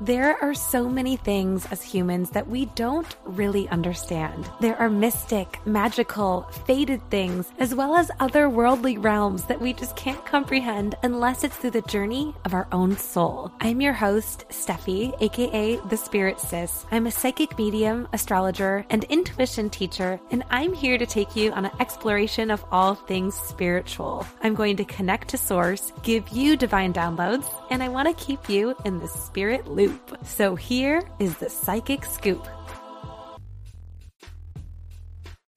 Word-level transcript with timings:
There 0.00 0.40
are 0.40 0.54
so 0.54 0.88
many 0.88 1.16
things 1.16 1.66
as 1.72 1.82
humans 1.82 2.30
that 2.30 2.46
we 2.46 2.66
don't 2.76 3.16
really 3.24 3.68
understand. 3.68 4.48
There 4.60 4.78
are 4.78 4.88
mystic, 4.88 5.58
magical, 5.66 6.42
fated 6.66 7.02
things, 7.10 7.50
as 7.58 7.74
well 7.74 7.96
as 7.96 8.08
otherworldly 8.20 9.02
realms 9.02 9.44
that 9.46 9.60
we 9.60 9.72
just 9.72 9.96
can't 9.96 10.24
comprehend 10.24 10.94
unless 11.02 11.42
it's 11.42 11.56
through 11.56 11.72
the 11.72 11.82
journey 11.82 12.32
of 12.44 12.54
our 12.54 12.68
own 12.70 12.96
soul. 12.96 13.50
I'm 13.58 13.80
your 13.80 13.92
host, 13.92 14.44
Steffi, 14.50 15.20
aka 15.20 15.76
The 15.88 15.96
Spirit 15.96 16.38
Sis. 16.38 16.86
I'm 16.92 17.08
a 17.08 17.10
psychic 17.10 17.58
medium, 17.58 18.06
astrologer, 18.12 18.86
and 18.90 19.02
intuition 19.04 19.68
teacher, 19.68 20.20
and 20.30 20.44
I'm 20.50 20.74
here 20.74 20.96
to 20.96 21.06
take 21.06 21.34
you 21.34 21.50
on 21.50 21.64
an 21.64 21.72
exploration 21.80 22.52
of 22.52 22.64
all 22.70 22.94
things 22.94 23.34
spiritual. 23.34 24.24
I'm 24.44 24.54
going 24.54 24.76
to 24.76 24.84
connect 24.84 25.26
to 25.30 25.38
Source, 25.38 25.92
give 26.04 26.28
you 26.28 26.56
divine 26.56 26.92
downloads, 26.92 27.52
and 27.68 27.82
I 27.82 27.88
want 27.88 28.06
to 28.06 28.24
keep 28.24 28.48
you 28.48 28.76
in 28.84 29.00
the 29.00 29.08
spirit 29.08 29.66
loop 29.66 29.87
loop. 29.88 30.18
So 30.24 30.54
here 30.54 31.02
is 31.18 31.36
the 31.38 31.50
psychic 31.50 32.04
scoop. 32.04 32.46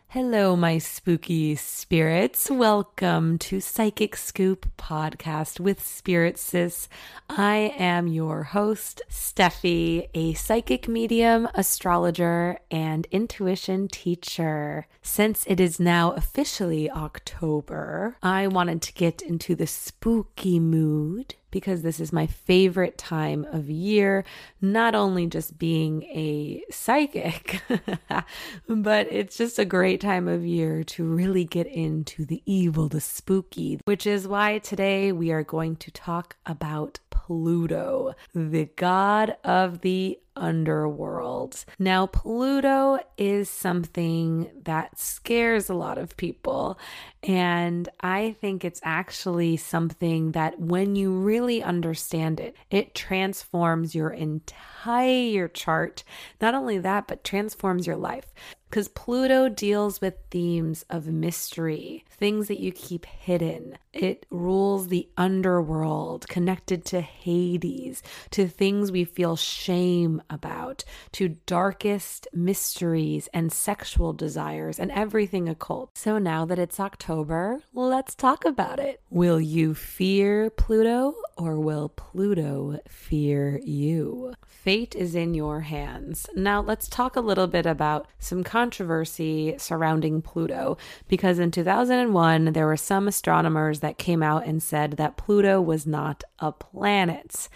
Hello, 0.08 0.58
my 0.58 0.78
spooky 0.78 1.56
spirits. 1.56 2.52
Welcome 2.52 3.38
to 3.40 3.62
Psychic 3.62 4.18
Scoop 4.18 4.68
podcast 4.78 5.62
with 5.62 5.82
Spirit 5.82 6.38
Sis. 6.38 6.90
I 7.30 7.74
am 7.78 8.08
your 8.08 8.44
host, 8.44 9.02
Steffi, 9.10 10.10
a 10.14 10.34
psychic 10.34 10.90
medium, 10.90 11.48
astrologer, 11.54 12.60
and 12.70 13.08
intuition 13.10 13.88
teacher. 13.88 14.86
Since 15.02 15.46
it 15.48 15.62
is 15.62 15.80
now 15.80 16.12
officially 16.12 16.92
October, 16.92 18.18
I 18.22 18.48
wanted 18.48 18.82
to 18.82 18.94
get 18.94 19.22
into 19.22 19.56
the 19.56 19.68
spooky 19.68 20.60
mood 20.60 21.36
because 21.52 21.82
this 21.82 22.00
is 22.00 22.12
my 22.12 22.26
favorite 22.26 22.98
time 22.98 23.46
of 23.52 23.70
year, 23.70 24.24
not 24.62 24.96
only 24.96 25.28
just 25.28 25.58
being 25.58 26.04
a 26.04 26.64
psychic, 26.72 27.62
but 28.68 29.08
it's 29.12 29.38
just 29.38 29.60
a 29.60 29.66
great 29.66 30.02
time 30.02 30.28
of 30.28 30.46
year 30.46 30.84
to 30.84 31.04
really 31.04 31.46
get 31.46 31.68
into 31.68 32.26
the 32.26 32.42
evil, 32.46 32.88
the 32.88 33.02
spooky, 33.02 33.80
which 33.86 34.08
is 34.08 34.28
why 34.28 34.58
today 34.60 35.12
we 35.12 35.32
are 35.32 35.44
going 35.44 35.76
to 35.76 35.92
talk 35.92 36.38
about 36.46 37.00
Pluto, 37.10 38.14
the 38.34 38.66
god 38.76 39.38
of 39.44 39.82
the 39.82 40.20
underworld. 40.36 41.66
Now, 41.80 42.08
Pluto 42.08 43.00
is 43.18 43.50
something 43.50 44.50
that 44.64 44.98
scares 45.00 45.70
a 45.70 45.74
lot 45.74 45.98
of 45.98 46.18
people. 46.18 46.80
And 47.24 47.88
I 48.02 48.36
think 48.42 48.64
it's 48.64 48.82
actually 48.84 49.58
something 49.58 50.32
that 50.32 50.60
when 50.60 50.96
you 50.96 51.12
really 51.12 51.62
understand 51.62 52.40
it, 52.40 52.56
it 52.70 52.96
transforms 52.96 53.94
your 53.94 54.10
entire 54.10 55.48
chart. 55.48 56.04
Not 56.40 56.56
only 56.56 56.80
that, 56.80 57.08
but 57.08 57.24
transforms 57.24 57.86
your 57.86 57.98
life 57.98 58.34
because 58.72 58.88
Pluto 58.88 59.50
deals 59.50 60.00
with 60.00 60.14
themes 60.30 60.86
of 60.90 61.06
mystery, 61.06 62.06
things 62.10 62.48
that 62.48 62.62
you 62.62 62.72
keep 62.72 63.06
hidden. 63.06 63.78
It 63.92 64.26
rules 64.30 64.88
the 64.88 65.10
underworld, 65.18 66.30
connected 66.30 66.86
to 66.86 67.02
Hades, 67.02 68.02
to 68.30 68.48
things 68.48 68.90
we 68.90 69.04
feel 69.04 69.36
shame 69.36 70.22
about, 70.30 70.86
to 71.12 71.36
darkest 71.46 72.30
mysteries 72.34 73.28
and 73.34 73.52
sexual 73.52 74.14
desires 74.14 74.80
and 74.80 74.90
everything 74.94 75.50
occult. 75.50 75.98
So 75.98 76.18
now 76.18 76.46
that 76.46 76.58
it's 76.58 76.80
October, 76.80 77.60
let's 77.74 78.16
talk 78.16 78.46
about 78.46 78.80
it. 78.80 79.02
Will 79.10 79.42
you 79.42 79.76
fear 79.76 80.50
Pluto 80.50 81.16
or 81.36 81.60
will 81.60 81.90
Pluto 81.90 82.80
fear 82.88 83.60
you? 83.66 84.34
Fate 84.46 84.96
is 84.96 85.16
in 85.16 85.34
your 85.34 85.62
hands. 85.62 86.28
Now, 86.36 86.62
let's 86.62 86.88
talk 86.88 87.16
a 87.16 87.20
little 87.20 87.48
bit 87.48 87.66
about 87.66 88.08
some 88.20 88.44
controversy 88.62 89.56
surrounding 89.58 90.22
Pluto, 90.22 90.78
because 91.08 91.40
in 91.40 91.50
2001, 91.50 92.54
there 92.54 92.68
were 92.68 92.78
some 92.78 93.08
astronomers 93.08 93.80
that 93.80 93.98
came 93.98 94.22
out 94.22 94.46
and 94.46 94.62
said 94.62 94.98
that 94.98 95.18
Pluto 95.18 95.60
was 95.60 95.88
not 95.88 96.24
a 96.38 96.52
planet. 96.52 97.50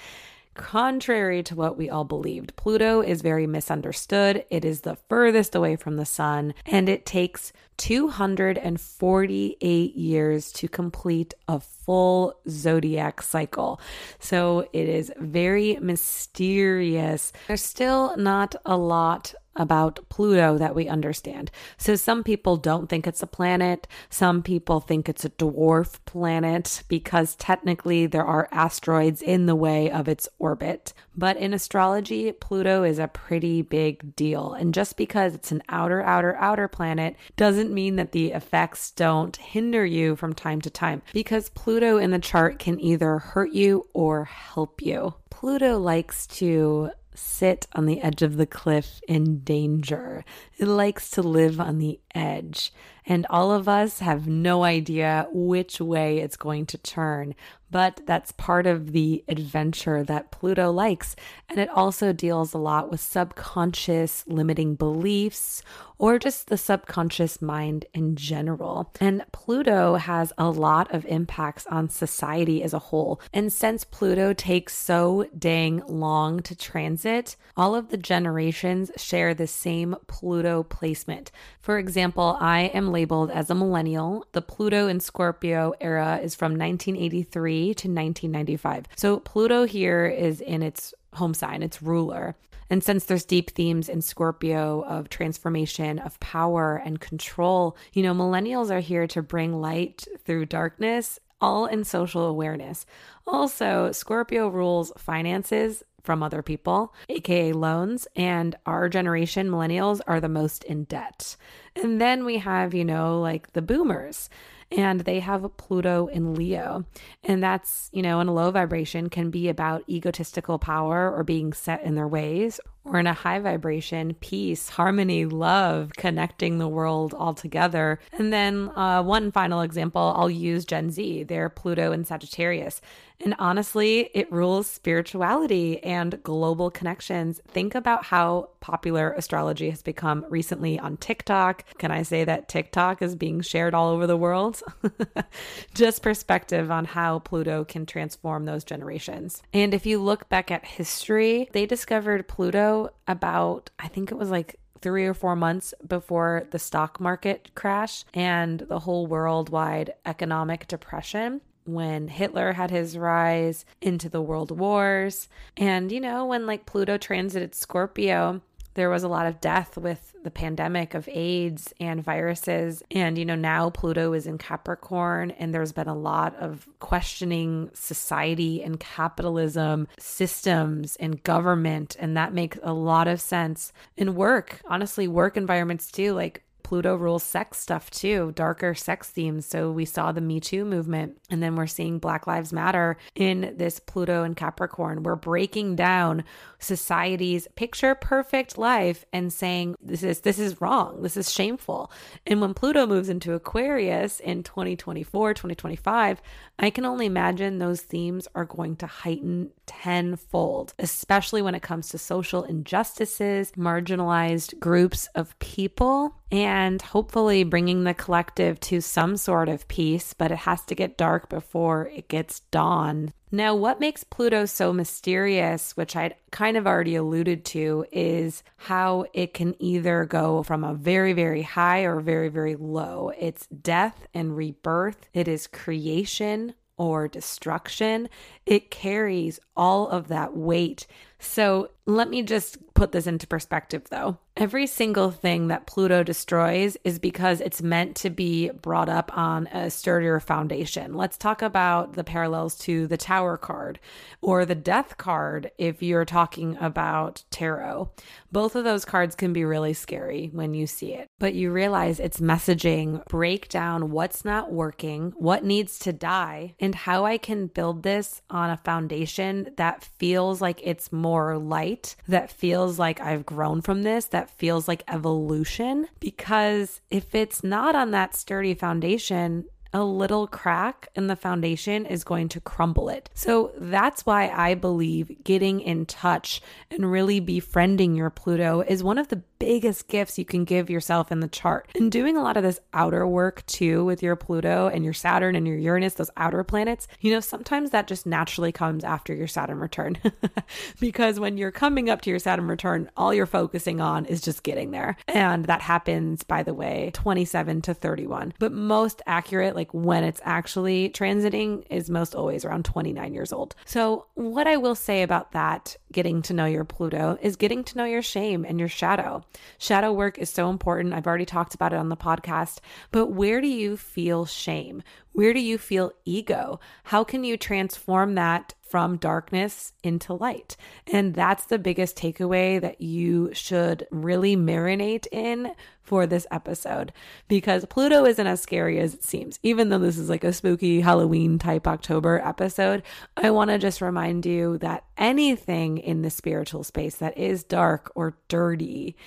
Contrary 0.55 1.43
to 1.43 1.53
what 1.53 1.77
we 1.77 1.91
all 1.91 2.05
believed, 2.05 2.55
Pluto 2.55 3.01
is 3.01 3.21
very 3.21 3.45
misunderstood. 3.45 4.45
It 4.49 4.65
is 4.65 4.81
the 4.81 4.97
furthest 5.07 5.53
away 5.53 5.75
from 5.75 5.97
the 5.97 6.07
sun, 6.07 6.55
and 6.65 6.89
it 6.89 7.05
takes 7.05 7.53
248 7.77 9.95
years 9.95 10.51
to 10.53 10.67
complete 10.67 11.35
a 11.47 11.59
full 11.85 12.33
zodiac 12.49 13.21
cycle. 13.21 13.79
So 14.19 14.67
it 14.73 14.89
is 14.89 15.11
very 15.17 15.77
mysterious. 15.81 17.31
There's 17.47 17.63
still 17.63 18.15
not 18.17 18.55
a 18.65 18.77
lot 18.77 19.33
about 19.55 19.99
Pluto 20.09 20.57
that 20.57 20.75
we 20.75 20.87
understand. 20.87 21.49
So 21.77 21.95
some 21.95 22.23
people 22.23 22.57
don't 22.57 22.87
think 22.87 23.07
it's 23.07 23.23
a 23.23 23.27
planet. 23.27 23.87
Some 24.09 24.43
people 24.43 24.79
think 24.79 25.07
it's 25.07 25.23
a 25.23 25.29
dwarf 25.29 25.99
planet 26.05 26.83
because 26.87 27.35
technically 27.35 28.05
there 28.05 28.25
are 28.25 28.49
asteroids 28.51 29.21
in 29.21 29.45
the 29.45 29.55
way 29.55 29.89
of 29.89 30.07
its 30.07 30.27
orbit. 30.39 30.93
But 31.15 31.37
in 31.37 31.53
astrology, 31.53 32.31
Pluto 32.33 32.83
is 32.83 32.99
a 32.99 33.07
pretty 33.07 33.61
big 33.61 34.15
deal. 34.15 34.53
And 34.53 34.73
just 34.73 34.97
because 34.97 35.33
it's 35.33 35.51
an 35.51 35.63
outer, 35.69 36.01
outer, 36.01 36.35
outer 36.35 36.67
planet 36.67 37.15
doesn't 37.37 37.73
mean 37.73 37.95
that 37.95 38.11
the 38.11 38.33
effects 38.33 38.91
don't 38.91 39.37
hinder 39.37 39.85
you 39.85 40.17
from 40.17 40.33
time 40.33 40.59
to 40.61 40.69
time 40.69 41.01
because 41.13 41.49
Pluto 41.49 41.74
in 41.83 42.11
the 42.11 42.19
chart 42.19 42.59
can 42.59 42.79
either 42.79 43.19
hurt 43.19 43.51
you 43.51 43.87
or 43.93 44.25
help 44.25 44.81
you. 44.81 45.13
Pluto 45.29 45.77
likes 45.77 46.27
to 46.27 46.91
sit 47.13 47.67
on 47.73 47.85
the 47.85 48.01
edge 48.01 48.21
of 48.21 48.37
the 48.37 48.45
cliff 48.45 48.99
in 49.07 49.39
danger. 49.39 50.23
It 50.57 50.67
likes 50.67 51.09
to 51.11 51.21
live 51.21 51.59
on 51.59 51.79
the 51.79 51.99
edge. 52.13 52.73
And 53.05 53.25
all 53.29 53.51
of 53.51 53.69
us 53.69 53.99
have 53.99 54.27
no 54.27 54.63
idea 54.63 55.27
which 55.31 55.79
way 55.79 56.19
it's 56.19 56.37
going 56.37 56.65
to 56.67 56.77
turn. 56.77 57.35
But 57.69 58.01
that's 58.05 58.31
part 58.31 58.65
of 58.65 58.91
the 58.91 59.23
adventure 59.27 60.03
that 60.03 60.31
Pluto 60.31 60.71
likes. 60.71 61.15
And 61.49 61.59
it 61.59 61.69
also 61.69 62.13
deals 62.13 62.53
a 62.53 62.57
lot 62.57 62.89
with 62.89 62.99
subconscious 62.99 64.23
limiting 64.27 64.75
beliefs 64.75 65.61
or 65.97 66.19
just 66.19 66.47
the 66.47 66.57
subconscious 66.57 67.41
mind 67.41 67.85
in 67.93 68.15
general. 68.15 68.91
And 68.99 69.23
Pluto 69.31 69.95
has 69.95 70.33
a 70.37 70.49
lot 70.49 70.93
of 70.93 71.05
impacts 71.05 71.65
on 71.67 71.89
society 71.89 72.63
as 72.63 72.73
a 72.73 72.79
whole. 72.79 73.21
And 73.33 73.51
since 73.51 73.83
Pluto 73.83 74.33
takes 74.33 74.75
so 74.75 75.27
dang 75.37 75.81
long 75.87 76.41
to 76.43 76.55
transit, 76.55 77.35
all 77.55 77.75
of 77.75 77.89
the 77.89 77.97
generations 77.97 78.91
share 78.97 79.33
the 79.33 79.47
same 79.47 79.95
Pluto 80.07 80.63
placement. 80.63 81.31
For 81.59 81.77
example, 81.77 82.37
I 82.39 82.71
am 82.73 82.91
labeled 82.91 83.31
as 83.31 83.49
a 83.49 83.55
millennial. 83.55 84.25
The 84.33 84.41
Pluto 84.41 84.87
in 84.87 84.99
Scorpio 84.99 85.73
era 85.79 86.19
is 86.21 86.35
from 86.35 86.51
1983 86.51 87.65
to 87.65 87.69
1995. 87.87 88.85
So 88.95 89.19
Pluto 89.19 89.65
here 89.65 90.05
is 90.05 90.41
in 90.41 90.61
its 90.61 90.93
home 91.13 91.33
sign, 91.33 91.63
its 91.63 91.81
ruler. 91.81 92.35
And 92.69 92.83
since 92.83 93.05
there's 93.05 93.25
deep 93.25 93.51
themes 93.51 93.89
in 93.89 94.01
Scorpio 94.01 94.83
of 94.85 95.09
transformation, 95.09 95.99
of 95.99 96.19
power 96.19 96.81
and 96.83 96.99
control, 96.99 97.77
you 97.93 98.03
know, 98.03 98.13
millennials 98.13 98.71
are 98.71 98.79
here 98.79 99.07
to 99.07 99.21
bring 99.21 99.61
light 99.61 100.07
through 100.25 100.47
darkness, 100.47 101.19
all 101.41 101.65
in 101.65 101.83
social 101.83 102.25
awareness. 102.25 102.85
Also, 103.27 103.91
Scorpio 103.91 104.47
rules 104.47 104.91
finances 104.97 105.83
from 106.03 106.21
other 106.21 106.41
people, 106.41 106.93
aka 107.09 107.51
loans, 107.51 108.07
and 108.15 108.55
our 108.65 108.87
generation, 108.87 109.49
millennials, 109.49 110.01
are 110.07 110.21
the 110.21 110.29
most 110.29 110.63
in 110.63 110.83
debt. 110.85 111.35
And 111.75 111.99
then 111.99 112.25
we 112.25 112.37
have, 112.37 112.73
you 112.73 112.85
know, 112.85 113.19
like 113.19 113.53
the 113.53 113.61
boomers 113.61 114.29
and 114.71 115.01
they 115.01 115.19
have 115.19 115.45
Pluto 115.57 116.07
in 116.07 116.33
Leo. 116.33 116.85
And 117.23 117.43
that's, 117.43 117.89
you 117.93 118.01
know, 118.01 118.19
in 118.19 118.27
a 118.27 118.33
low 118.33 118.51
vibration 118.51 119.09
can 119.09 119.29
be 119.29 119.49
about 119.49 119.83
egotistical 119.89 120.59
power 120.59 121.13
or 121.13 121.23
being 121.23 121.53
set 121.53 121.83
in 121.83 121.95
their 121.95 122.07
ways, 122.07 122.59
or 122.85 122.99
in 122.99 123.07
a 123.07 123.13
high 123.13 123.39
vibration, 123.39 124.15
peace, 124.21 124.69
harmony, 124.69 125.25
love, 125.25 125.91
connecting 125.97 126.57
the 126.57 126.67
world 126.67 127.13
all 127.13 127.33
together. 127.33 127.99
And 128.13 128.31
then 128.31 128.69
uh, 128.75 129.03
one 129.03 129.31
final 129.31 129.61
example, 129.61 130.13
I'll 130.15 130.29
use 130.29 130.65
Gen 130.65 130.91
Z, 130.91 131.23
their 131.23 131.49
Pluto 131.49 131.91
and 131.91 132.05
Sagittarius. 132.05 132.81
And 133.21 133.35
honestly, 133.39 134.09
it 134.13 134.31
rules 134.31 134.67
spirituality 134.67 135.81
and 135.83 136.21
global 136.21 136.69
connections. 136.69 137.41
Think 137.47 137.73
about 137.73 138.05
how 138.05 138.49
popular 138.59 139.13
astrology 139.13 139.69
has 139.69 139.81
become 139.81 140.25
recently 140.29 140.77
on 140.79 140.97
TikTok. 140.97 141.63
Can 141.77 141.91
I 141.91 142.03
say 142.03 142.23
that 142.25 142.49
TikTok 142.49 143.01
is 143.01 143.15
being 143.15 143.41
shared 143.41 143.73
all 143.73 143.89
over 143.89 144.05
the 144.05 144.17
world? 144.17 144.61
Just 145.73 146.01
perspective 146.01 146.69
on 146.69 146.85
how 146.85 147.19
Pluto 147.19 147.63
can 147.63 147.85
transform 147.85 148.45
those 148.45 148.63
generations. 148.63 149.41
And 149.53 149.73
if 149.73 149.85
you 149.85 149.99
look 149.99 150.27
back 150.27 150.51
at 150.51 150.65
history, 150.65 151.49
they 151.53 151.65
discovered 151.65 152.27
Pluto 152.27 152.74
about, 153.07 153.69
I 153.79 153.87
think 153.87 154.11
it 154.11 154.17
was 154.17 154.29
like 154.29 154.59
three 154.81 155.05
or 155.05 155.13
four 155.13 155.35
months 155.35 155.73
before 155.87 156.47
the 156.51 156.59
stock 156.59 156.99
market 156.99 157.49
crash 157.55 158.05
and 158.13 158.59
the 158.59 158.79
whole 158.79 159.07
worldwide 159.07 159.93
economic 160.05 160.67
depression. 160.67 161.41
when 161.65 162.07
Hitler 162.07 162.53
had 162.53 162.69
his 162.71 162.97
rise 162.97 163.65
into 163.81 164.07
the 164.07 164.21
world 164.21 164.51
wars. 164.57 165.27
And, 165.57 165.91
you 165.91 165.99
know, 165.99 166.25
when 166.25 166.45
like 166.45 166.65
Pluto 166.65 166.97
transited 166.97 167.55
Scorpio, 167.55 168.41
there 168.75 168.89
was 168.89 169.03
a 169.03 169.07
lot 169.07 169.25
of 169.25 169.41
death 169.41 169.77
with 169.77 170.13
the 170.23 170.31
pandemic 170.31 170.93
of 170.93 171.09
AIDS 171.11 171.73
and 171.79 172.03
viruses. 172.03 172.83
And, 172.91 173.17
you 173.17 173.25
know, 173.25 173.35
now 173.35 173.69
Pluto 173.69 174.13
is 174.13 174.27
in 174.27 174.37
Capricorn, 174.37 175.31
and 175.31 175.53
there's 175.53 175.71
been 175.71 175.87
a 175.87 175.95
lot 175.95 176.35
of 176.35 176.67
questioning 176.79 177.71
society 177.73 178.61
and 178.61 178.79
capitalism, 178.79 179.87
systems 179.97 180.95
and 180.97 181.23
government. 181.23 181.95
And 181.99 182.15
that 182.15 182.33
makes 182.33 182.59
a 182.63 182.73
lot 182.73 183.07
of 183.07 183.19
sense 183.19 183.73
in 183.97 184.15
work, 184.15 184.61
honestly, 184.65 185.07
work 185.07 185.35
environments 185.35 185.91
too. 185.91 186.13
Like, 186.13 186.43
Pluto 186.65 186.95
rules 186.95 187.21
sex 187.21 187.59
stuff 187.59 187.91
too, 187.91 188.31
darker 188.35 188.73
sex 188.73 189.11
themes. 189.11 189.45
So 189.45 189.71
we 189.71 189.85
saw 189.85 190.11
the 190.11 190.19
Me 190.19 190.39
Too 190.39 190.65
movement, 190.65 191.15
and 191.29 191.41
then 191.43 191.55
we're 191.55 191.67
seeing 191.67 191.99
Black 191.99 192.25
Lives 192.25 192.51
Matter 192.51 192.97
in 193.13 193.53
this 193.55 193.79
Pluto 193.79 194.23
and 194.23 194.35
Capricorn. 194.35 195.03
We're 195.03 195.15
breaking 195.15 195.75
down 195.75 196.23
society's 196.57 197.47
picture 197.55 197.93
perfect 197.93 198.57
life 198.57 199.05
and 199.13 199.31
saying 199.31 199.75
this 199.79 200.01
is 200.01 200.21
this 200.21 200.39
is 200.39 200.59
wrong. 200.59 201.03
This 201.03 201.15
is 201.15 201.31
shameful. 201.31 201.91
And 202.25 202.41
when 202.41 202.55
Pluto 202.55 202.87
moves 202.87 203.09
into 203.09 203.33
Aquarius 203.33 204.19
in 204.19 204.41
2024, 204.41 205.35
2025, 205.35 206.19
I 206.57 206.69
can 206.71 206.83
only 206.83 207.05
imagine 207.05 207.59
those 207.59 207.81
themes 207.81 208.27
are 208.33 208.45
going 208.45 208.75
to 208.77 208.87
heighten 208.87 209.51
tenfold, 209.65 210.73
especially 210.79 211.41
when 211.41 211.55
it 211.55 211.61
comes 211.61 211.89
to 211.89 211.97
social 211.97 212.43
injustices, 212.43 213.51
marginalized 213.53 214.59
groups 214.59 215.07
of 215.15 215.37
people, 215.39 216.15
and 216.31 216.81
hopefully 216.81 217.43
bringing 217.43 217.83
the 217.83 217.93
collective 217.93 218.59
to 218.59 218.81
some 218.81 219.17
sort 219.17 219.49
of 219.49 219.67
peace, 219.67 220.13
but 220.13 220.31
it 220.31 220.39
has 220.39 220.61
to 220.65 220.75
get 220.75 220.97
dark 220.97 221.29
before 221.29 221.87
it 221.87 222.07
gets 222.07 222.39
dawn. 222.51 223.13
Now, 223.31 223.53
what 223.53 223.79
makes 223.79 224.03
Pluto 224.03 224.45
so 224.45 224.71
mysterious, 224.71 225.75
which 225.75 225.95
I'd 225.95 226.15
kind 226.31 226.55
of 226.55 226.65
already 226.65 226.95
alluded 226.95 227.43
to, 227.45 227.85
is 227.91 228.43
how 228.55 229.05
it 229.13 229.33
can 229.33 229.61
either 229.61 230.05
go 230.05 230.41
from 230.43 230.63
a 230.63 230.73
very, 230.73 231.13
very 231.13 231.41
high 231.41 231.81
or 231.81 231.99
very, 231.99 232.29
very 232.29 232.55
low. 232.55 233.11
It's 233.19 233.47
death 233.47 234.07
and 234.13 234.37
rebirth, 234.37 235.09
it 235.13 235.27
is 235.27 235.47
creation 235.47 236.53
or 236.77 237.07
destruction. 237.07 238.09
It 238.45 238.71
carries 238.71 239.39
all 239.55 239.87
of 239.87 240.07
that 240.09 240.35
weight. 240.35 240.87
So 241.19 241.69
let 241.85 242.09
me 242.09 242.23
just 242.23 242.57
put 242.73 242.91
this 242.91 243.07
into 243.07 243.27
perspective 243.27 243.83
though. 243.89 244.17
Every 244.37 244.67
single 244.67 245.11
thing 245.11 245.47
that 245.47 245.65
Pluto 245.65 246.03
destroys 246.03 246.75
is 246.83 246.99
because 246.99 247.39
it's 247.39 247.61
meant 247.61 247.95
to 247.97 248.09
be 248.09 248.49
brought 248.49 248.89
up 248.89 249.17
on 249.17 249.47
a 249.47 249.69
sturdier 249.69 250.19
foundation. 250.19 250.93
Let's 250.93 251.17
talk 251.17 251.41
about 251.41 251.93
the 251.93 252.03
parallels 252.03 252.57
to 252.59 252.85
the 252.85 252.97
Tower 252.97 253.37
card 253.37 253.79
or 254.21 254.43
the 254.43 254.53
Death 254.53 254.97
card 254.97 255.51
if 255.57 255.81
you're 255.81 256.03
talking 256.03 256.57
about 256.59 257.23
tarot. 257.29 257.91
Both 258.29 258.57
of 258.57 258.65
those 258.65 258.83
cards 258.83 259.15
can 259.15 259.31
be 259.31 259.45
really 259.45 259.73
scary 259.73 260.29
when 260.33 260.53
you 260.53 260.67
see 260.67 260.93
it, 260.93 261.07
but 261.17 261.33
you 261.33 261.49
realize 261.49 262.01
it's 262.01 262.19
messaging 262.19 263.05
break 263.05 263.47
down 263.47 263.91
what's 263.91 264.25
not 264.25 264.51
working, 264.51 265.13
what 265.15 265.45
needs 265.45 265.79
to 265.79 265.93
die, 265.93 266.55
and 266.59 266.75
how 266.75 267.05
I 267.05 267.17
can 267.17 267.47
build 267.47 267.83
this 267.83 268.21
on 268.29 268.49
a 268.49 268.57
foundation 268.57 269.51
that 269.55 269.85
feels 269.97 270.41
like 270.41 270.59
it's 270.61 270.91
more 270.91 271.04
light, 271.37 271.95
that 272.07 272.31
feels 272.31 272.79
like 272.79 272.99
I've 272.99 273.25
grown 273.25 273.61
from 273.61 273.83
this, 273.83 274.05
that 274.05 274.29
feels 274.29 274.67
like 274.67 274.83
evolution. 274.87 275.87
Because 275.99 276.81
if 276.89 277.13
it's 277.15 277.43
not 277.43 277.75
on 277.75 277.91
that 277.91 278.15
sturdy 278.15 278.53
foundation, 278.53 279.45
a 279.75 279.83
little 279.83 280.25
crack 280.25 280.87
in 280.95 281.07
the 281.07 281.17
foundation 281.17 281.85
is 281.85 282.05
going 282.05 282.29
to 282.29 282.39
crumble 282.39 282.87
it. 282.87 283.09
So 283.13 283.51
that's 283.57 284.05
why 284.05 284.29
I 284.29 284.55
believe 284.55 285.21
getting 285.25 285.59
in 285.59 285.85
touch 285.85 286.41
and 286.71 286.89
really 286.89 287.19
befriending 287.19 287.93
your 287.93 288.09
Pluto 288.09 288.61
is 288.61 288.85
one 288.85 288.97
of 288.97 289.09
the 289.09 289.21
biggest 289.37 289.89
gifts 289.89 290.17
you 290.17 290.23
can 290.23 290.45
give 290.45 290.69
yourself 290.69 291.11
in 291.11 291.19
the 291.19 291.27
chart. 291.27 291.69
And 291.75 291.91
doing 291.91 292.15
a 292.15 292.23
lot 292.23 292.37
of 292.37 292.43
this 292.43 292.59
outer 292.73 293.05
work 293.05 293.45
too 293.47 293.83
with 293.83 294.01
your 294.01 294.15
Pluto 294.15 294.69
and 294.69 294.83
your 294.83 294.93
Saturn 294.93 295.35
and 295.35 295.47
your 295.47 295.57
Uranus, 295.57 295.95
those 295.95 296.09
outer 296.15 296.43
planets, 296.43 296.87
you 297.01 297.11
know, 297.11 297.19
sometimes 297.19 297.71
that 297.71 297.87
just 297.87 298.05
naturally 298.05 298.53
comes 298.53 298.83
after 298.83 299.13
your 299.13 299.27
Saturn 299.27 299.59
return. 299.59 299.97
because 300.79 301.19
when 301.19 301.37
you're 301.37 301.51
coming 301.51 301.89
up 301.89 302.01
to 302.01 302.09
your 302.09 302.19
Saturn 302.19 302.47
return, 302.47 302.89
all 302.95 303.13
you're 303.13 303.25
focusing 303.25 303.81
on 303.81 304.05
is 304.05 304.21
just 304.21 304.43
getting 304.43 304.71
there. 304.71 304.95
And 305.07 305.45
that 305.45 305.61
happens, 305.61 306.23
by 306.23 306.43
the 306.43 306.53
way, 306.53 306.91
27 306.93 307.61
to 307.63 307.73
31. 307.73 308.33
But 308.39 308.53
most 308.53 309.01
accurate, 309.05 309.55
like 309.55 309.64
when 309.73 310.03
it's 310.03 310.21
actually 310.23 310.89
transiting, 310.89 311.65
is 311.69 311.89
most 311.89 312.15
always 312.15 312.45
around 312.45 312.65
29 312.65 313.13
years 313.13 313.33
old. 313.33 313.55
So, 313.65 314.05
what 314.13 314.47
I 314.47 314.57
will 314.57 314.75
say 314.75 315.03
about 315.03 315.31
that, 315.31 315.77
getting 315.91 316.21
to 316.23 316.33
know 316.33 316.45
your 316.45 316.65
Pluto, 316.65 317.17
is 317.21 317.35
getting 317.35 317.63
to 317.65 317.77
know 317.77 317.85
your 317.85 318.01
shame 318.01 318.45
and 318.45 318.59
your 318.59 318.69
shadow. 318.69 319.23
Shadow 319.57 319.91
work 319.91 320.17
is 320.17 320.29
so 320.29 320.49
important. 320.49 320.93
I've 320.93 321.07
already 321.07 321.25
talked 321.25 321.55
about 321.55 321.73
it 321.73 321.77
on 321.77 321.89
the 321.89 321.97
podcast, 321.97 322.59
but 322.91 323.07
where 323.07 323.41
do 323.41 323.47
you 323.47 323.77
feel 323.77 324.25
shame? 324.25 324.83
Where 325.13 325.33
do 325.33 325.39
you 325.39 325.57
feel 325.57 325.93
ego? 326.03 326.59
How 326.83 327.03
can 327.03 327.23
you 327.23 327.37
transform 327.37 328.15
that 328.15 328.53
from 328.75 328.97
darkness 328.97 329.71
into 329.83 330.13
light? 330.13 330.57
And 330.91 331.13
that's 331.13 331.45
the 331.45 331.57
biggest 331.57 331.95
takeaway 331.95 332.59
that 332.59 332.81
you 332.81 333.29
should 333.31 333.87
really 333.89 334.35
marinate 334.35 335.07
in 335.13 335.53
for 335.81 336.05
this 336.05 336.27
episode 336.29 336.91
because 337.29 337.63
Pluto 337.63 338.03
isn't 338.03 338.27
as 338.27 338.41
scary 338.41 338.77
as 338.81 338.93
it 338.93 339.01
seems. 339.01 339.39
Even 339.43 339.69
though 339.69 339.79
this 339.79 339.97
is 339.97 340.09
like 340.09 340.25
a 340.25 340.33
spooky 340.33 340.81
Halloween 340.81 341.39
type 341.39 341.67
October 341.67 342.19
episode, 342.19 342.83
I 343.15 343.31
want 343.31 343.49
to 343.49 343.57
just 343.59 343.79
remind 343.79 344.25
you 344.25 344.57
that 344.57 344.83
anything 344.97 345.77
in 345.77 346.01
the 346.01 346.09
spiritual 346.09 346.65
space 346.65 346.95
that 346.95 347.17
is 347.17 347.45
dark 347.45 347.93
or 347.95 348.17
dirty 348.27 348.97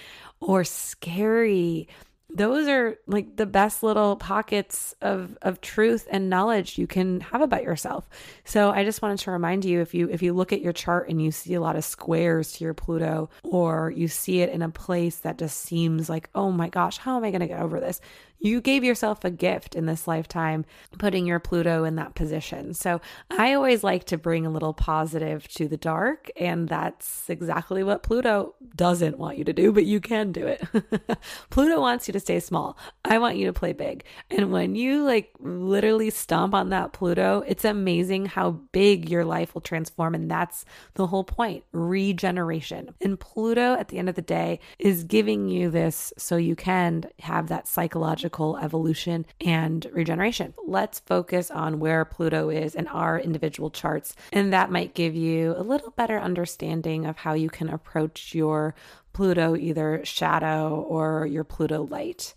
or 0.41 0.65
scary 0.65 1.89
those 2.31 2.69
are 2.69 2.99
like 3.07 3.37
the 3.37 3.47
best 3.47 3.83
little 3.83 4.15
pockets 4.17 4.95
of 5.01 5.39
of 5.41 5.61
truth 5.63 6.07
and 6.11 6.29
knowledge 6.29 6.77
you 6.77 6.87
can 6.87 7.21
have 7.21 7.41
about 7.41 7.63
yourself. 7.63 8.07
So 8.45 8.71
I 8.71 8.85
just 8.85 9.01
wanted 9.01 9.19
to 9.21 9.31
remind 9.31 9.65
you 9.65 9.81
if 9.81 9.95
you 9.95 10.11
if 10.11 10.23
you 10.23 10.35
look 10.35 10.53
at 10.53 10.61
your 10.61 10.75
chart 10.75 11.09
and 11.09 11.23
you 11.23 11.31
see 11.31 11.55
a 11.55 11.61
lot 11.61 11.77
of 11.77 11.85
squares 11.85 12.53
to 12.53 12.65
your 12.65 12.75
Pluto 12.75 13.31
or 13.43 13.91
you 13.97 14.09
see 14.09 14.41
it 14.43 14.51
in 14.51 14.61
a 14.61 14.69
place 14.69 15.17
that 15.21 15.39
just 15.39 15.59
seems 15.59 16.11
like, 16.11 16.29
"Oh 16.35 16.51
my 16.51 16.69
gosh, 16.69 16.99
how 16.99 17.17
am 17.17 17.25
I 17.25 17.31
going 17.31 17.41
to 17.41 17.49
get 17.49 17.61
over 17.61 17.81
this?" 17.81 18.01
You 18.39 18.61
gave 18.61 18.85
yourself 18.85 19.25
a 19.25 19.31
gift 19.31 19.75
in 19.75 19.87
this 19.87 20.07
lifetime 20.07 20.65
putting 20.99 21.27
your 21.27 21.41
Pluto 21.41 21.85
in 21.85 21.97
that 21.97 22.15
position. 22.15 22.75
So 22.75 23.01
I 23.31 23.55
always 23.55 23.83
like 23.83 24.05
to 24.05 24.19
bring 24.19 24.47
a 24.47 24.51
little 24.51 24.73
positive 24.73 25.49
to 25.55 25.67
the 25.67 25.77
dark. 25.77 26.31
And 26.37 26.69
that's 26.69 27.29
exactly 27.29 27.83
what 27.83 28.03
Pluto 28.03 28.55
doesn't 28.77 29.19
want 29.19 29.39
you 29.39 29.45
to 29.45 29.53
do, 29.53 29.73
but 29.73 29.87
you 29.87 30.01
can 30.01 30.33
do 30.33 30.47
it. 30.47 30.63
Pluto 31.51 31.81
wants 31.81 32.07
you 32.07 32.13
to 32.13 32.21
stay 32.21 32.39
small. 32.41 32.79
I 33.05 33.19
want 33.19 33.37
you 33.37 33.47
to 33.47 33.53
play 33.53 33.73
big. 33.73 34.05
And 34.31 34.53
when 34.53 34.75
you 34.77 35.03
like 35.03 35.33
literally 35.41 36.11
stomp 36.11 36.55
on 36.55 36.71
that 36.71 36.93
Pluto, 36.93 37.43
it's 37.47 37.65
amazing 37.65 38.27
how 38.27 38.53
big 38.73 39.09
your 39.09 39.25
life 39.25 39.55
will 39.55 39.61
transform. 39.61 40.15
And 40.15 40.31
that's 40.31 40.65
the 40.95 41.09
whole 41.09 41.25
point 41.25 41.65
regeneration. 41.73 42.95
And 43.01 43.19
Pluto, 43.19 43.75
at 43.75 43.89
the 43.89 43.99
end 43.99 44.09
of 44.09 44.15
the 44.15 44.23
day, 44.23 44.61
is 44.79 45.05
giving 45.05 45.49
you 45.49 45.71
this 45.71 46.13
so 46.17 46.37
you 46.37 46.55
can 46.55 47.05
have 47.21 47.49
that 47.49 47.67
psychological 47.67 48.28
evolution 48.37 49.27
and 49.41 49.87
regeneration. 49.93 50.55
Let's 50.67 51.01
focus 51.01 51.51
on 51.51 51.81
where 51.81 52.05
Pluto 52.05 52.51
is 52.51 52.75
in 52.75 52.87
our 52.89 53.19
individual 53.19 53.71
charts, 53.71 54.15
and 54.33 54.53
that 54.53 54.71
might 54.71 54.95
give 54.95 55.15
you 55.15 55.55
a 55.57 55.63
little 55.63 55.91
better 55.91 56.19
understanding 56.19 57.07
of 57.07 57.17
how 57.17 57.35
you 57.35 57.51
can 57.51 57.69
approach 57.69 58.35
your 58.35 58.75
Pluto 59.13 59.57
either 59.57 60.05
shadow 60.05 60.81
or 60.89 61.27
your 61.27 61.45
Pluto 61.45 61.83
light. 61.83 62.35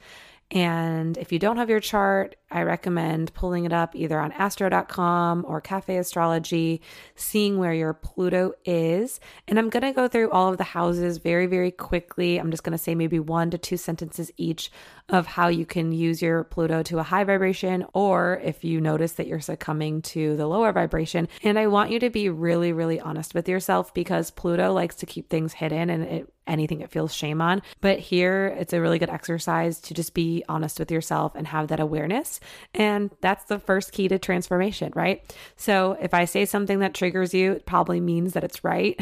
And 0.52 1.18
if 1.18 1.32
you 1.32 1.40
don't 1.40 1.56
have 1.58 1.70
your 1.70 1.80
chart, 1.80 2.36
I 2.52 2.64
recommend 2.64 3.34
pulling 3.34 3.64
it 3.64 3.72
up 3.72 3.96
either 3.96 4.20
on 4.20 4.34
astro.com 4.34 5.46
or 5.48 5.62
Cafe 5.62 5.96
Astrology, 5.96 6.82
seeing 7.16 7.58
where 7.58 7.74
your 7.74 7.94
Pluto 7.94 8.52
is. 8.66 9.22
And 9.48 9.58
I'm 9.58 9.70
going 9.70 9.84
to 9.84 9.94
go 9.94 10.10
through 10.10 10.30
all 10.32 10.50
of 10.50 10.58
the 10.58 10.66
houses 10.66 11.20
very, 11.20 11.48
very 11.48 11.72
quickly. 11.72 12.38
I'm 12.38 12.52
just 12.52 12.64
going 12.64 12.74
to 12.74 12.78
say 12.78 12.96
maybe 12.96 13.18
one 13.18 13.50
to 13.52 13.58
two 13.58 13.78
sentences 13.78 14.30
each 14.36 14.72
of 15.08 15.26
how 15.26 15.48
you 15.48 15.66
can 15.66 15.94
use 15.94 16.22
your 16.22 16.44
Pluto 16.44 16.84
to 16.84 17.00
a 17.00 17.04
high 17.04 17.24
vibration, 17.24 17.86
or 17.94 18.42
if 18.44 18.66
you 18.66 18.82
notice 18.82 19.14
that 19.14 19.28
you're 19.28 19.40
succumbing 19.40 20.02
to 20.02 20.36
the 20.36 20.48
lower 20.48 20.74
vibration. 20.74 21.30
And 21.44 21.58
I 21.58 21.68
want 21.68 21.92
you 21.92 22.00
to 22.00 22.10
be 22.10 22.30
really, 22.30 22.74
really 22.74 23.00
honest 23.00 23.34
with 23.34 23.48
yourself 23.48 23.94
because 23.94 24.32
Pluto 24.32 24.74
likes 24.74 24.98
to 24.98 25.06
keep 25.06 25.30
things 25.30 25.54
hidden 25.54 25.90
and 25.90 26.04
it 26.04 26.34
anything 26.48 26.82
it 26.82 26.92
feels 26.92 27.14
shame 27.14 27.42
on. 27.42 27.62
But 27.82 28.00
here, 28.00 28.56
it's 28.60 28.74
a 28.74 28.82
really 28.82 29.00
good 29.00 29.10
exercise 29.10 29.80
to 29.82 29.94
just 29.94 30.14
be 30.14 30.44
honest 30.50 30.80
with 30.80 30.92
yourself 30.92 31.34
and 31.36 31.48
have 31.48 31.68
that 31.70 31.80
awareness. 31.80 32.40
And 32.74 33.12
that's 33.22 33.46
the 33.46 33.60
first 33.60 33.92
key 33.92 34.08
to 34.08 34.20
transformation, 34.20 34.92
right? 34.96 35.24
So 35.56 35.98
if 36.02 36.14
I 36.14 36.26
say 36.26 36.46
something 36.46 36.80
that 36.80 36.94
triggers 36.94 37.34
you, 37.34 37.54
it 37.54 37.66
probably 37.66 38.00
means 38.00 38.34
that 38.34 38.44
it's 38.44 38.64
right. 38.64 39.00